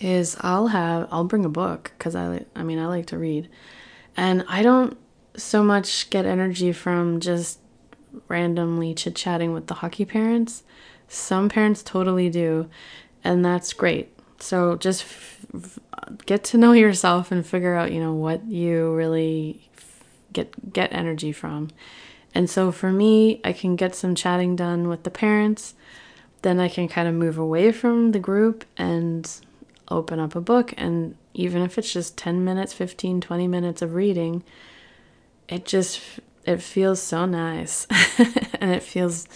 is 0.00 0.36
I'll 0.40 0.68
have 0.68 1.08
I'll 1.10 1.24
bring 1.24 1.44
a 1.44 1.50
book 1.50 1.92
because 1.96 2.14
I 2.14 2.44
I 2.54 2.62
mean 2.62 2.78
I 2.78 2.86
like 2.86 3.06
to 3.06 3.18
read, 3.18 3.48
and 4.16 4.44
I 4.48 4.62
don't 4.62 4.98
so 5.36 5.62
much 5.62 6.10
get 6.10 6.26
energy 6.26 6.72
from 6.72 7.20
just 7.20 7.60
randomly 8.28 8.94
chit 8.94 9.14
chatting 9.14 9.52
with 9.52 9.66
the 9.68 9.74
hockey 9.74 10.04
parents. 10.04 10.62
Some 11.08 11.48
parents 11.48 11.82
totally 11.82 12.28
do, 12.30 12.68
and 13.22 13.44
that's 13.44 13.72
great. 13.72 14.12
So 14.42 14.76
just 14.76 15.04
f- 15.54 15.78
get 16.26 16.44
to 16.44 16.58
know 16.58 16.72
yourself 16.72 17.30
and 17.30 17.46
figure 17.46 17.74
out 17.74 17.92
you 17.92 18.00
know 18.00 18.14
what 18.14 18.44
you 18.46 18.92
really 18.94 19.68
get 20.32 20.72
get 20.72 20.92
energy 20.92 21.32
from. 21.32 21.70
And 22.34 22.48
so 22.48 22.70
for 22.70 22.92
me, 22.92 23.40
I 23.44 23.52
can 23.52 23.76
get 23.76 23.94
some 23.94 24.14
chatting 24.14 24.54
done 24.54 24.88
with 24.88 25.02
the 25.02 25.10
parents. 25.10 25.74
Then 26.42 26.60
I 26.60 26.68
can 26.68 26.88
kind 26.88 27.08
of 27.08 27.14
move 27.14 27.36
away 27.38 27.72
from 27.72 28.12
the 28.12 28.20
group 28.20 28.64
and 28.76 29.28
open 29.90 30.20
up 30.20 30.36
a 30.36 30.40
book 30.40 30.72
and 30.76 31.16
even 31.34 31.62
if 31.62 31.76
it's 31.76 31.92
just 31.92 32.16
10 32.16 32.44
minutes 32.44 32.72
15 32.72 33.20
20 33.20 33.48
minutes 33.48 33.82
of 33.82 33.94
reading 33.94 34.42
it 35.48 35.64
just 35.64 36.00
it 36.46 36.62
feels 36.62 37.02
so 37.02 37.26
nice 37.26 37.86
and 38.60 38.70
it 38.70 38.82
feels 38.82 39.26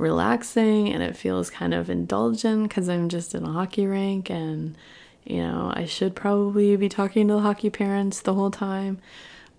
relaxing 0.00 0.88
and 0.88 1.02
it 1.02 1.16
feels 1.16 1.50
kind 1.50 1.74
of 1.74 1.90
indulgent 1.90 2.68
because 2.68 2.88
i'm 2.88 3.08
just 3.08 3.34
in 3.34 3.44
a 3.44 3.52
hockey 3.52 3.86
rink 3.86 4.30
and 4.30 4.76
you 5.24 5.38
know 5.38 5.72
i 5.74 5.84
should 5.84 6.16
probably 6.16 6.74
be 6.76 6.88
talking 6.88 7.28
to 7.28 7.34
the 7.34 7.40
hockey 7.40 7.70
parents 7.70 8.20
the 8.20 8.34
whole 8.34 8.50
time 8.50 8.98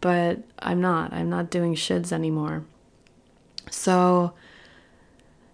but 0.01 0.39
i'm 0.59 0.81
not. 0.81 1.13
I'm 1.13 1.29
not 1.29 1.49
doing 1.49 1.75
shoulds 1.75 2.11
anymore. 2.11 2.65
So 3.69 4.33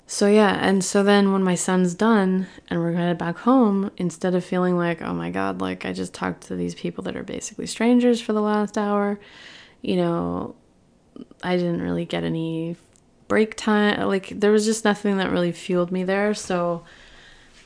so 0.09 0.27
yeah, 0.27 0.57
and 0.61 0.83
so 0.83 1.03
then 1.03 1.33
when 1.33 1.43
my 1.43 1.55
son's 1.55 1.93
done 1.93 2.47
and 2.69 2.79
we're 2.79 2.93
headed 2.93 3.17
back 3.17 3.39
home, 3.39 3.91
instead 3.97 4.33
of 4.33 4.45
feeling 4.45 4.77
like, 4.77 5.01
oh 5.01 5.13
my 5.13 5.29
god, 5.29 5.59
like 5.59 5.85
I 5.85 5.91
just 5.91 6.13
talked 6.13 6.47
to 6.47 6.55
these 6.55 6.73
people 6.73 7.03
that 7.03 7.17
are 7.17 7.23
basically 7.23 7.67
strangers 7.67 8.21
for 8.21 8.31
the 8.31 8.41
last 8.41 8.77
hour, 8.77 9.19
you 9.81 9.97
know, 9.97 10.55
I 11.43 11.57
didn't 11.57 11.81
really 11.81 12.05
get 12.05 12.23
any 12.23 12.77
break 13.27 13.55
time. 13.55 14.07
Like 14.07 14.29
there 14.29 14.51
was 14.51 14.65
just 14.65 14.85
nothing 14.85 15.17
that 15.17 15.31
really 15.31 15.51
fueled 15.51 15.91
me 15.91 16.03
there. 16.03 16.33
So, 16.33 16.83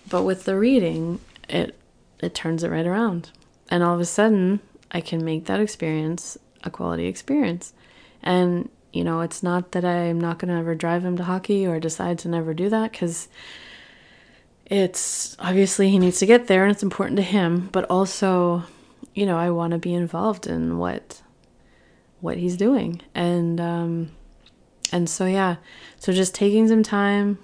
but 0.09 0.23
with 0.23 0.45
the 0.45 0.57
reading, 0.57 1.19
it 1.49 1.77
it 2.19 2.33
turns 2.33 2.63
it 2.63 2.69
right 2.69 2.85
around, 2.85 3.31
and 3.69 3.83
all 3.83 3.95
of 3.95 3.99
a 3.99 4.05
sudden, 4.05 4.59
I 4.91 5.01
can 5.01 5.23
make 5.25 5.45
that 5.45 5.59
experience 5.59 6.37
a 6.63 6.69
quality 6.69 7.07
experience, 7.07 7.73
and 8.21 8.69
you 8.93 9.03
know, 9.03 9.21
it's 9.21 9.41
not 9.41 9.71
that 9.71 9.85
I'm 9.85 10.19
not 10.19 10.39
going 10.39 10.53
to 10.53 10.59
ever 10.59 10.75
drive 10.75 11.05
him 11.05 11.17
to 11.17 11.23
hockey 11.23 11.65
or 11.65 11.79
decide 11.79 12.19
to 12.19 12.27
never 12.27 12.53
do 12.53 12.69
that 12.69 12.91
because 12.91 13.29
it's 14.65 15.35
obviously 15.39 15.89
he 15.89 15.99
needs 15.99 16.19
to 16.19 16.25
get 16.25 16.47
there 16.47 16.63
and 16.63 16.71
it's 16.71 16.83
important 16.83 17.17
to 17.17 17.23
him, 17.23 17.69
but 17.71 17.85
also, 17.85 18.63
you 19.13 19.25
know, 19.25 19.37
I 19.37 19.49
want 19.51 19.71
to 19.71 19.77
be 19.77 19.93
involved 19.93 20.47
in 20.47 20.77
what 20.77 21.21
what 22.19 22.37
he's 22.37 22.57
doing. 22.57 23.01
And 23.15 23.59
um 23.59 24.11
and 24.91 25.09
so 25.09 25.25
yeah, 25.25 25.57
so 25.99 26.11
just 26.11 26.35
taking 26.35 26.67
some 26.67 26.83
time 26.83 27.39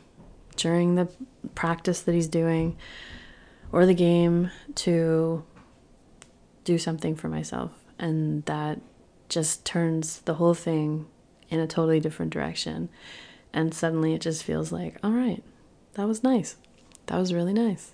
during 0.55 0.95
the 0.95 1.07
practice 1.55 2.01
that 2.01 2.13
he's 2.13 2.27
doing 2.27 2.77
or 3.71 3.85
the 3.85 3.93
game 3.93 4.51
to 4.75 5.43
do 6.63 6.77
something 6.77 7.15
for 7.15 7.29
myself 7.29 7.71
and 7.99 8.43
that 8.45 8.79
just 9.29 9.65
turns 9.65 10.19
the 10.21 10.35
whole 10.35 10.53
thing 10.53 11.07
in 11.49 11.59
a 11.59 11.67
totally 11.67 11.99
different 11.99 12.31
direction. 12.31 12.89
And 13.53 13.73
suddenly 13.73 14.13
it 14.13 14.21
just 14.21 14.43
feels 14.43 14.71
like, 14.71 14.97
all 15.03 15.11
right, 15.11 15.43
that 15.93 16.07
was 16.07 16.23
nice. 16.23 16.57
That 17.07 17.17
was 17.17 17.33
really 17.33 17.53
nice. 17.53 17.93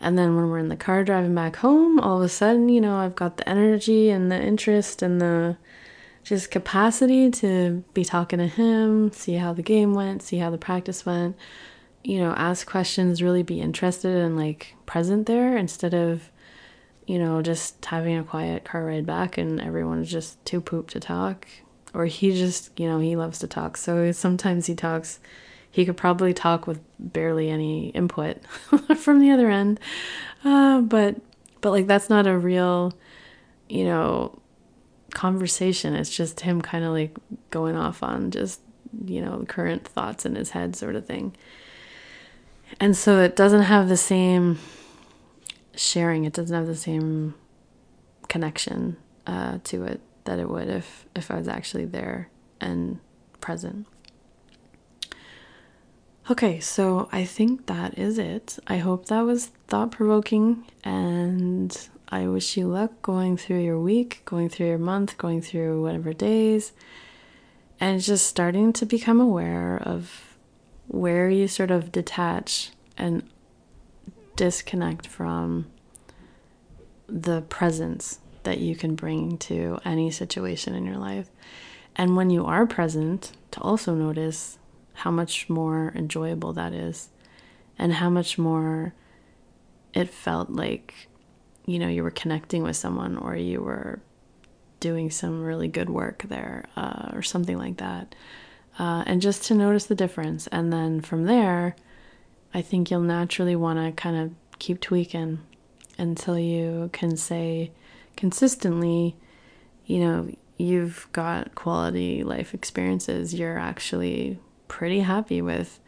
And 0.00 0.16
then 0.16 0.36
when 0.36 0.48
we're 0.48 0.58
in 0.58 0.68
the 0.68 0.76
car 0.76 1.02
driving 1.02 1.34
back 1.34 1.56
home, 1.56 1.98
all 1.98 2.18
of 2.18 2.24
a 2.24 2.28
sudden, 2.28 2.68
you 2.68 2.80
know, 2.80 2.96
I've 2.96 3.16
got 3.16 3.36
the 3.36 3.48
energy 3.48 4.10
and 4.10 4.30
the 4.30 4.40
interest 4.40 5.02
and 5.02 5.20
the 5.20 5.56
just 6.28 6.50
capacity 6.50 7.30
to 7.30 7.82
be 7.94 8.04
talking 8.04 8.38
to 8.38 8.46
him, 8.46 9.10
see 9.12 9.34
how 9.34 9.54
the 9.54 9.62
game 9.62 9.94
went, 9.94 10.22
see 10.22 10.36
how 10.36 10.50
the 10.50 10.58
practice 10.58 11.06
went, 11.06 11.34
you 12.04 12.18
know, 12.18 12.32
ask 12.32 12.68
questions, 12.68 13.22
really 13.22 13.42
be 13.42 13.62
interested 13.62 14.14
and 14.14 14.36
like 14.36 14.74
present 14.84 15.26
there 15.26 15.56
instead 15.56 15.94
of, 15.94 16.30
you 17.06 17.18
know, 17.18 17.40
just 17.40 17.82
having 17.86 18.18
a 18.18 18.22
quiet 18.22 18.64
car 18.64 18.84
ride 18.84 19.06
back 19.06 19.38
and 19.38 19.58
everyone's 19.58 20.10
just 20.10 20.44
too 20.44 20.60
pooped 20.60 20.92
to 20.92 21.00
talk 21.00 21.46
or 21.94 22.04
he 22.04 22.36
just, 22.36 22.78
you 22.78 22.86
know, 22.86 22.98
he 22.98 23.16
loves 23.16 23.38
to 23.38 23.46
talk. 23.46 23.78
So 23.78 24.12
sometimes 24.12 24.66
he 24.66 24.74
talks, 24.74 25.20
he 25.70 25.86
could 25.86 25.96
probably 25.96 26.34
talk 26.34 26.66
with 26.66 26.80
barely 26.98 27.48
any 27.48 27.88
input 27.88 28.44
from 28.98 29.20
the 29.20 29.30
other 29.30 29.50
end. 29.50 29.80
Uh, 30.44 30.82
but, 30.82 31.16
but 31.62 31.70
like, 31.70 31.86
that's 31.86 32.10
not 32.10 32.26
a 32.26 32.36
real, 32.36 32.92
you 33.70 33.86
know, 33.86 34.38
conversation. 35.18 35.94
It's 35.94 36.16
just 36.16 36.40
him 36.40 36.62
kind 36.62 36.84
of 36.84 36.92
like 36.92 37.16
going 37.50 37.74
off 37.74 38.04
on 38.04 38.30
just, 38.30 38.60
you 39.04 39.20
know, 39.20 39.44
current 39.48 39.86
thoughts 39.86 40.24
in 40.24 40.36
his 40.36 40.50
head, 40.50 40.76
sort 40.76 40.94
of 40.94 41.06
thing. 41.06 41.34
And 42.78 42.96
so 42.96 43.20
it 43.20 43.34
doesn't 43.34 43.62
have 43.62 43.88
the 43.88 43.96
same 43.96 44.60
sharing, 45.74 46.24
it 46.24 46.32
doesn't 46.32 46.56
have 46.56 46.68
the 46.68 46.76
same 46.76 47.34
connection 48.28 48.96
uh, 49.26 49.58
to 49.64 49.82
it 49.82 50.00
that 50.24 50.38
it 50.38 50.48
would 50.48 50.68
if 50.68 51.06
if 51.16 51.30
I 51.32 51.36
was 51.36 51.48
actually 51.48 51.86
there 51.86 52.30
and 52.60 53.00
present. 53.40 53.88
Okay, 56.30 56.60
so 56.60 57.08
I 57.10 57.24
think 57.24 57.66
that 57.66 57.98
is 57.98 58.18
it. 58.18 58.58
I 58.68 58.76
hope 58.76 59.06
that 59.06 59.22
was 59.22 59.46
thought 59.66 59.90
provoking 59.90 60.64
and 60.84 61.88
I 62.10 62.26
wish 62.26 62.56
you 62.56 62.66
luck 62.68 63.02
going 63.02 63.36
through 63.36 63.60
your 63.60 63.78
week, 63.78 64.22
going 64.24 64.48
through 64.48 64.68
your 64.68 64.78
month, 64.78 65.18
going 65.18 65.42
through 65.42 65.82
whatever 65.82 66.12
days, 66.12 66.72
and 67.78 68.00
just 68.00 68.26
starting 68.26 68.72
to 68.74 68.86
become 68.86 69.20
aware 69.20 69.76
of 69.82 70.36
where 70.86 71.28
you 71.28 71.46
sort 71.48 71.70
of 71.70 71.92
detach 71.92 72.70
and 72.96 73.28
disconnect 74.36 75.06
from 75.06 75.66
the 77.06 77.42
presence 77.42 78.20
that 78.42 78.58
you 78.58 78.74
can 78.74 78.94
bring 78.94 79.36
to 79.36 79.78
any 79.84 80.10
situation 80.10 80.74
in 80.74 80.86
your 80.86 80.96
life. 80.96 81.28
And 81.94 82.16
when 82.16 82.30
you 82.30 82.46
are 82.46 82.66
present, 82.66 83.32
to 83.50 83.60
also 83.60 83.94
notice 83.94 84.58
how 84.94 85.10
much 85.10 85.50
more 85.50 85.92
enjoyable 85.94 86.52
that 86.54 86.72
is 86.72 87.10
and 87.78 87.94
how 87.94 88.08
much 88.08 88.38
more 88.38 88.94
it 89.92 90.08
felt 90.08 90.50
like, 90.50 91.08
you 91.68 91.78
know, 91.78 91.88
you 91.88 92.02
were 92.02 92.10
connecting 92.10 92.62
with 92.62 92.76
someone 92.76 93.18
or 93.18 93.36
you 93.36 93.60
were 93.60 94.00
doing 94.80 95.10
some 95.10 95.42
really 95.42 95.68
good 95.68 95.90
work 95.90 96.22
there 96.28 96.64
uh, 96.76 97.10
or 97.12 97.22
something 97.22 97.58
like 97.58 97.76
that. 97.76 98.14
Uh, 98.78 99.04
and 99.06 99.20
just 99.20 99.44
to 99.44 99.54
notice 99.54 99.84
the 99.84 99.94
difference. 99.94 100.46
And 100.46 100.72
then 100.72 101.02
from 101.02 101.26
there, 101.26 101.76
I 102.54 102.62
think 102.62 102.90
you'll 102.90 103.00
naturally 103.00 103.54
want 103.54 103.78
to 103.78 104.00
kind 104.00 104.16
of 104.16 104.58
keep 104.58 104.80
tweaking 104.80 105.40
until 105.98 106.38
you 106.38 106.88
can 106.94 107.18
say, 107.18 107.70
consistently, 108.16 109.16
you 109.84 109.98
know, 109.98 110.32
you've 110.56 111.06
got 111.12 111.54
quality 111.54 112.22
life 112.22 112.54
experiences. 112.54 113.34
You're 113.34 113.58
actually 113.58 114.38
pretty 114.68 115.00
happy 115.00 115.42
with 115.42 115.80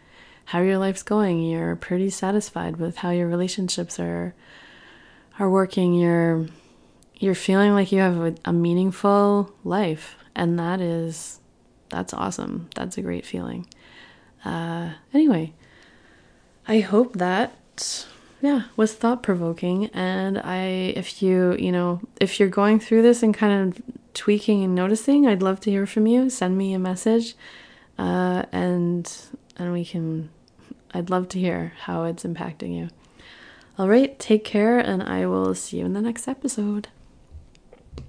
how 0.46 0.60
your 0.60 0.76
life's 0.76 1.02
going. 1.02 1.42
You're 1.42 1.76
pretty 1.76 2.10
satisfied 2.10 2.76
with 2.76 2.98
how 2.98 3.10
your 3.10 3.28
relationships 3.28 3.98
are 3.98 4.34
are 5.40 5.50
working. 5.50 5.94
You're 5.94 6.46
you're 7.18 7.34
feeling 7.34 7.72
like 7.72 7.90
you 7.90 7.98
have 7.98 8.18
a, 8.18 8.34
a 8.44 8.52
meaningful 8.52 9.52
life, 9.64 10.14
and 10.36 10.58
that 10.60 10.80
is 10.80 11.40
that's 11.88 12.14
awesome. 12.14 12.68
That's 12.76 12.96
a 12.96 13.02
great 13.02 13.26
feeling. 13.26 13.66
Uh, 14.44 14.92
anyway, 15.12 15.52
I 16.68 16.80
hope 16.80 17.14
that 17.14 18.06
yeah 18.42 18.62
was 18.76 18.94
thought 18.94 19.22
provoking 19.22 19.86
and 19.86 20.38
i 20.38 20.62
if 20.96 21.22
you 21.22 21.54
you 21.58 21.70
know 21.70 22.00
if 22.20 22.40
you're 22.40 22.48
going 22.48 22.80
through 22.80 23.02
this 23.02 23.22
and 23.22 23.34
kind 23.34 23.68
of 23.68 23.82
tweaking 24.14 24.64
and 24.64 24.74
noticing 24.74 25.26
i'd 25.26 25.42
love 25.42 25.60
to 25.60 25.70
hear 25.70 25.86
from 25.86 26.06
you 26.06 26.30
send 26.30 26.56
me 26.56 26.72
a 26.72 26.78
message 26.78 27.34
uh, 27.98 28.42
and 28.50 29.12
and 29.56 29.72
we 29.72 29.84
can 29.84 30.30
i'd 30.94 31.10
love 31.10 31.28
to 31.28 31.38
hear 31.38 31.72
how 31.80 32.04
it's 32.04 32.24
impacting 32.24 32.74
you 32.74 32.88
all 33.78 33.88
right 33.88 34.18
take 34.18 34.44
care 34.44 34.78
and 34.78 35.02
i 35.02 35.26
will 35.26 35.54
see 35.54 35.78
you 35.78 35.84
in 35.84 35.92
the 35.92 36.00
next 36.00 36.28
episode 36.28 36.88